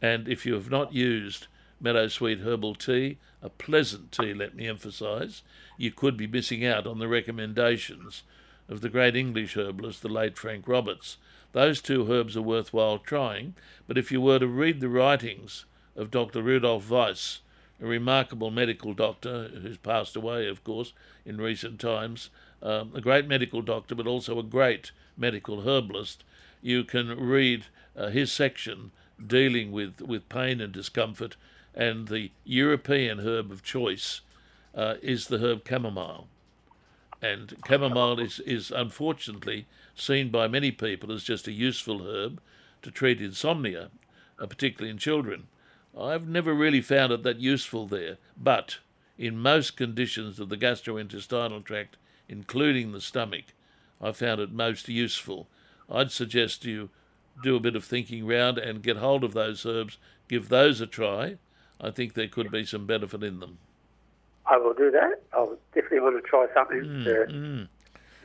And 0.00 0.26
if 0.26 0.44
you 0.44 0.54
have 0.54 0.68
not 0.70 0.92
used 0.92 1.46
meadowsweet 1.82 2.42
herbal 2.42 2.76
tea, 2.76 3.18
a 3.42 3.48
pleasant 3.48 4.12
tea, 4.12 4.32
let 4.32 4.54
me 4.54 4.68
emphasize, 4.68 5.42
you 5.76 5.90
could 5.90 6.16
be 6.16 6.26
missing 6.26 6.64
out 6.64 6.86
on 6.86 6.98
the 6.98 7.08
recommendations 7.08 8.22
of 8.68 8.80
the 8.80 8.88
great 8.88 9.16
English 9.16 9.56
herbalist, 9.56 10.02
the 10.02 10.08
late 10.08 10.38
Frank 10.38 10.68
Roberts. 10.68 11.16
Those 11.52 11.80
two 11.80 12.10
herbs 12.10 12.36
are 12.36 12.42
worthwhile 12.42 12.98
trying, 12.98 13.54
but 13.86 13.98
if 13.98 14.10
you 14.10 14.20
were 14.20 14.38
to 14.38 14.46
read 14.46 14.80
the 14.80 14.88
writings 14.88 15.64
of 15.96 16.10
Dr. 16.10 16.42
Rudolf 16.42 16.88
Weiss, 16.88 17.40
a 17.80 17.86
remarkable 17.86 18.50
medical 18.50 18.94
doctor 18.94 19.48
who's 19.48 19.76
passed 19.76 20.16
away, 20.16 20.48
of 20.48 20.62
course, 20.64 20.92
in 21.26 21.38
recent 21.38 21.80
times, 21.80 22.30
um, 22.62 22.92
a 22.94 23.00
great 23.00 23.26
medical 23.26 23.60
doctor, 23.60 23.94
but 23.94 24.06
also 24.06 24.38
a 24.38 24.44
great 24.44 24.92
medical 25.16 25.62
herbalist. 25.62 26.22
You 26.62 26.84
can 26.84 27.08
read 27.18 27.66
uh, 27.96 28.08
his 28.08 28.32
section 28.32 28.92
dealing 29.24 29.72
with, 29.72 30.00
with 30.00 30.28
pain 30.28 30.60
and 30.60 30.72
discomfort, 30.72 31.36
and 31.74 32.08
the 32.08 32.30
European 32.44 33.20
herb 33.20 33.50
of 33.50 33.62
choice 33.62 34.20
uh, 34.74 34.94
is 35.02 35.26
the 35.26 35.38
herb 35.38 35.66
chamomile. 35.66 36.28
And 37.20 37.56
chamomile 37.66 38.20
is, 38.20 38.40
is 38.40 38.70
unfortunately 38.70 39.66
seen 39.94 40.30
by 40.30 40.48
many 40.48 40.70
people 40.70 41.12
as 41.12 41.22
just 41.22 41.46
a 41.46 41.52
useful 41.52 42.06
herb 42.06 42.40
to 42.82 42.90
treat 42.90 43.20
insomnia, 43.20 43.90
uh, 44.38 44.46
particularly 44.46 44.90
in 44.90 44.98
children. 44.98 45.46
I've 45.98 46.26
never 46.26 46.54
really 46.54 46.80
found 46.80 47.12
it 47.12 47.22
that 47.22 47.40
useful 47.40 47.86
there, 47.86 48.16
but 48.36 48.78
in 49.18 49.38
most 49.38 49.76
conditions 49.76 50.40
of 50.40 50.48
the 50.48 50.56
gastrointestinal 50.56 51.64
tract, 51.64 51.96
including 52.28 52.92
the 52.92 53.00
stomach, 53.00 53.44
I 54.00 54.12
found 54.12 54.40
it 54.40 54.52
most 54.52 54.88
useful. 54.88 55.48
I'd 55.90 56.10
suggest 56.10 56.64
you 56.64 56.90
do 57.42 57.56
a 57.56 57.60
bit 57.60 57.76
of 57.76 57.84
thinking 57.84 58.26
round 58.26 58.58
and 58.58 58.82
get 58.82 58.96
hold 58.96 59.22
of 59.22 59.32
those 59.32 59.64
herbs, 59.64 59.98
give 60.28 60.48
those 60.48 60.80
a 60.80 60.86
try. 60.86 61.36
I 61.82 61.90
think 61.90 62.14
there 62.14 62.28
could 62.28 62.50
be 62.50 62.64
some 62.64 62.86
benefit 62.86 63.22
in 63.22 63.40
them. 63.40 63.58
I 64.46 64.56
will 64.56 64.74
do 64.74 64.90
that. 64.90 65.22
I'll 65.32 65.56
definitely 65.74 66.00
want 66.00 66.22
to 66.22 66.28
try 66.28 66.46
something. 66.54 66.80
Mm, 66.80 67.64
uh, 67.64 67.66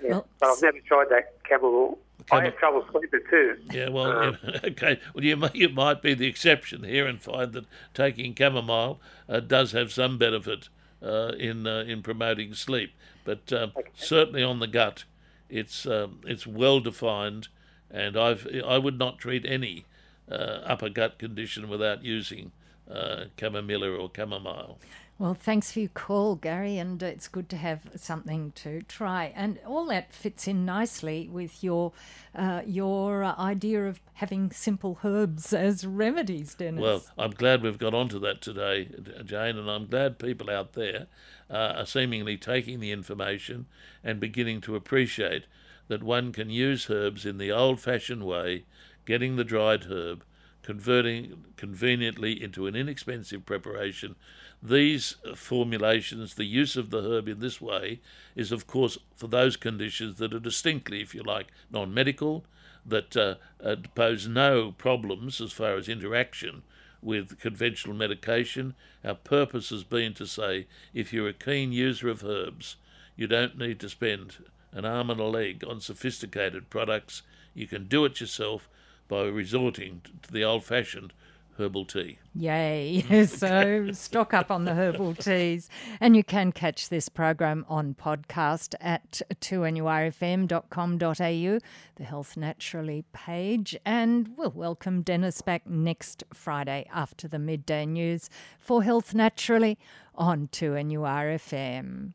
yeah. 0.01 0.09
Well, 0.11 0.27
but 0.39 0.49
I've 0.49 0.61
never 0.61 0.79
tried 0.79 1.09
that 1.09 1.35
chamomile. 1.47 1.97
I 2.31 2.43
have 2.43 2.57
trouble 2.57 2.85
sleeping 2.91 3.21
too. 3.29 3.57
Yeah, 3.71 3.89
well, 3.89 4.35
yeah, 4.43 4.59
okay. 4.65 4.99
Well, 5.13 5.23
you 5.23 5.37
might, 5.37 5.55
you 5.55 5.69
might 5.69 6.01
be 6.01 6.13
the 6.13 6.27
exception 6.27 6.83
here 6.83 7.07
and 7.07 7.21
find 7.21 7.53
that 7.53 7.65
taking 7.93 8.35
chamomile 8.35 8.99
uh, 9.29 9.39
does 9.39 9.71
have 9.71 9.91
some 9.91 10.17
benefit 10.17 10.69
uh, 11.01 11.33
in 11.39 11.67
uh, 11.67 11.83
in 11.87 12.01
promoting 12.01 12.53
sleep, 12.53 12.93
but 13.23 13.53
um, 13.53 13.71
certainly 13.95 14.43
on 14.43 14.59
the 14.59 14.67
gut, 14.67 15.03
it's 15.49 15.85
um, 15.85 16.21
it's 16.25 16.47
well 16.47 16.79
defined, 16.79 17.47
and 17.91 18.17
I've 18.17 18.47
I 18.65 18.77
would 18.77 18.97
not 18.97 19.19
treat 19.19 19.45
any 19.45 19.85
uh, 20.29 20.61
upper 20.65 20.89
gut 20.89 21.19
condition 21.19 21.69
without 21.69 22.03
using 22.03 22.51
uh, 22.91 23.25
chamomilla 23.37 23.99
or 23.99 24.09
chamomile. 24.15 24.79
Well, 25.19 25.33
thanks 25.33 25.71
for 25.71 25.79
your 25.79 25.89
call, 25.89 26.35
Gary, 26.35 26.77
and 26.77 27.01
it's 27.01 27.27
good 27.27 27.49
to 27.49 27.57
have 27.57 27.89
something 27.95 28.51
to 28.57 28.83
try. 28.83 29.33
And 29.35 29.59
all 29.65 29.87
that 29.87 30.13
fits 30.13 30.47
in 30.47 30.63
nicely 30.63 31.27
with 31.27 31.63
your 31.63 31.91
uh, 32.35 32.61
your 32.67 33.25
idea 33.25 33.87
of 33.87 33.99
having 34.13 34.51
simple 34.51 34.99
herbs 35.03 35.53
as 35.53 35.87
remedies, 35.87 36.53
Dennis. 36.53 36.81
Well, 36.81 37.03
I'm 37.17 37.31
glad 37.31 37.63
we've 37.63 37.79
got 37.79 37.95
onto 37.95 38.19
that 38.19 38.41
today, 38.41 38.89
Jane, 39.25 39.57
and 39.57 39.71
I'm 39.71 39.87
glad 39.87 40.19
people 40.19 40.51
out 40.51 40.73
there 40.73 41.07
uh, 41.49 41.73
are 41.77 41.85
seemingly 41.87 42.37
taking 42.37 42.79
the 42.79 42.91
information 42.91 43.65
and 44.03 44.19
beginning 44.19 44.61
to 44.61 44.75
appreciate 44.75 45.45
that 45.87 46.03
one 46.03 46.31
can 46.31 46.51
use 46.51 46.91
herbs 46.91 47.25
in 47.25 47.39
the 47.39 47.51
old-fashioned 47.51 48.23
way, 48.23 48.65
getting 49.05 49.35
the 49.35 49.43
dried 49.43 49.85
herb, 49.85 50.23
converting 50.67 51.45
conveniently 51.55 52.43
into 52.43 52.67
an 52.67 52.75
inexpensive 52.75 53.45
preparation 53.45 54.17
these 54.61 55.15
formulations, 55.33 56.33
the 56.33 56.43
use 56.43 56.75
of 56.75 56.89
the 56.89 57.01
herb 57.01 57.29
in 57.29 57.39
this 57.39 57.61
way, 57.61 58.01
is 58.35 58.51
of 58.51 58.67
course 58.67 58.97
for 59.15 59.27
those 59.27 59.55
conditions 59.55 60.17
that 60.17 60.33
are 60.33 60.41
distinctly, 60.41 61.01
if 61.01 61.15
you 61.15 61.23
like, 61.23 61.47
non 61.71 61.93
medical, 61.93 62.43
that 62.85 63.15
uh, 63.15 63.35
uh, 63.63 63.77
pose 63.95 64.27
no 64.27 64.73
problems 64.73 65.39
as 65.39 65.53
far 65.53 65.75
as 65.75 65.87
interaction 65.87 66.63
with 67.01 67.39
conventional 67.39 67.95
medication. 67.95 68.75
Our 69.05 69.15
purpose 69.15 69.69
has 69.69 69.85
been 69.85 70.13
to 70.15 70.27
say 70.27 70.67
if 70.93 71.13
you're 71.13 71.29
a 71.29 71.33
keen 71.33 71.71
user 71.71 72.09
of 72.09 72.25
herbs, 72.25 72.75
you 73.15 73.27
don't 73.27 73.57
need 73.57 73.79
to 73.79 73.87
spend 73.87 74.43
an 74.73 74.83
arm 74.83 75.09
and 75.09 75.21
a 75.21 75.23
leg 75.23 75.63
on 75.65 75.79
sophisticated 75.79 76.69
products. 76.69 77.21
You 77.53 77.67
can 77.67 77.87
do 77.87 78.03
it 78.03 78.19
yourself 78.19 78.67
by 79.07 79.23
resorting 79.23 80.01
to 80.21 80.31
the 80.31 80.43
old 80.43 80.63
fashioned 80.63 81.13
herbal 81.57 81.85
tea. 81.85 82.19
Yay. 82.35 83.03
so 83.27 83.91
stock 83.91 84.33
up 84.33 84.51
on 84.51 84.65
the 84.65 84.73
herbal 84.73 85.15
teas. 85.15 85.69
And 85.99 86.15
you 86.15 86.23
can 86.23 86.51
catch 86.51 86.89
this 86.89 87.09
program 87.09 87.65
on 87.67 87.95
podcast 87.95 88.75
at 88.79 89.21
2nurfm.com.au, 89.41 91.59
the 91.95 92.03
Health 92.03 92.37
Naturally 92.37 93.03
page. 93.11 93.75
And 93.85 94.29
we'll 94.37 94.51
welcome 94.51 95.01
Dennis 95.01 95.41
back 95.41 95.67
next 95.67 96.23
Friday 96.33 96.87
after 96.93 97.27
the 97.27 97.39
midday 97.39 97.85
news 97.85 98.29
for 98.59 98.83
Health 98.83 99.13
Naturally 99.13 99.77
on 100.15 100.47
2NURFM. 100.47 102.13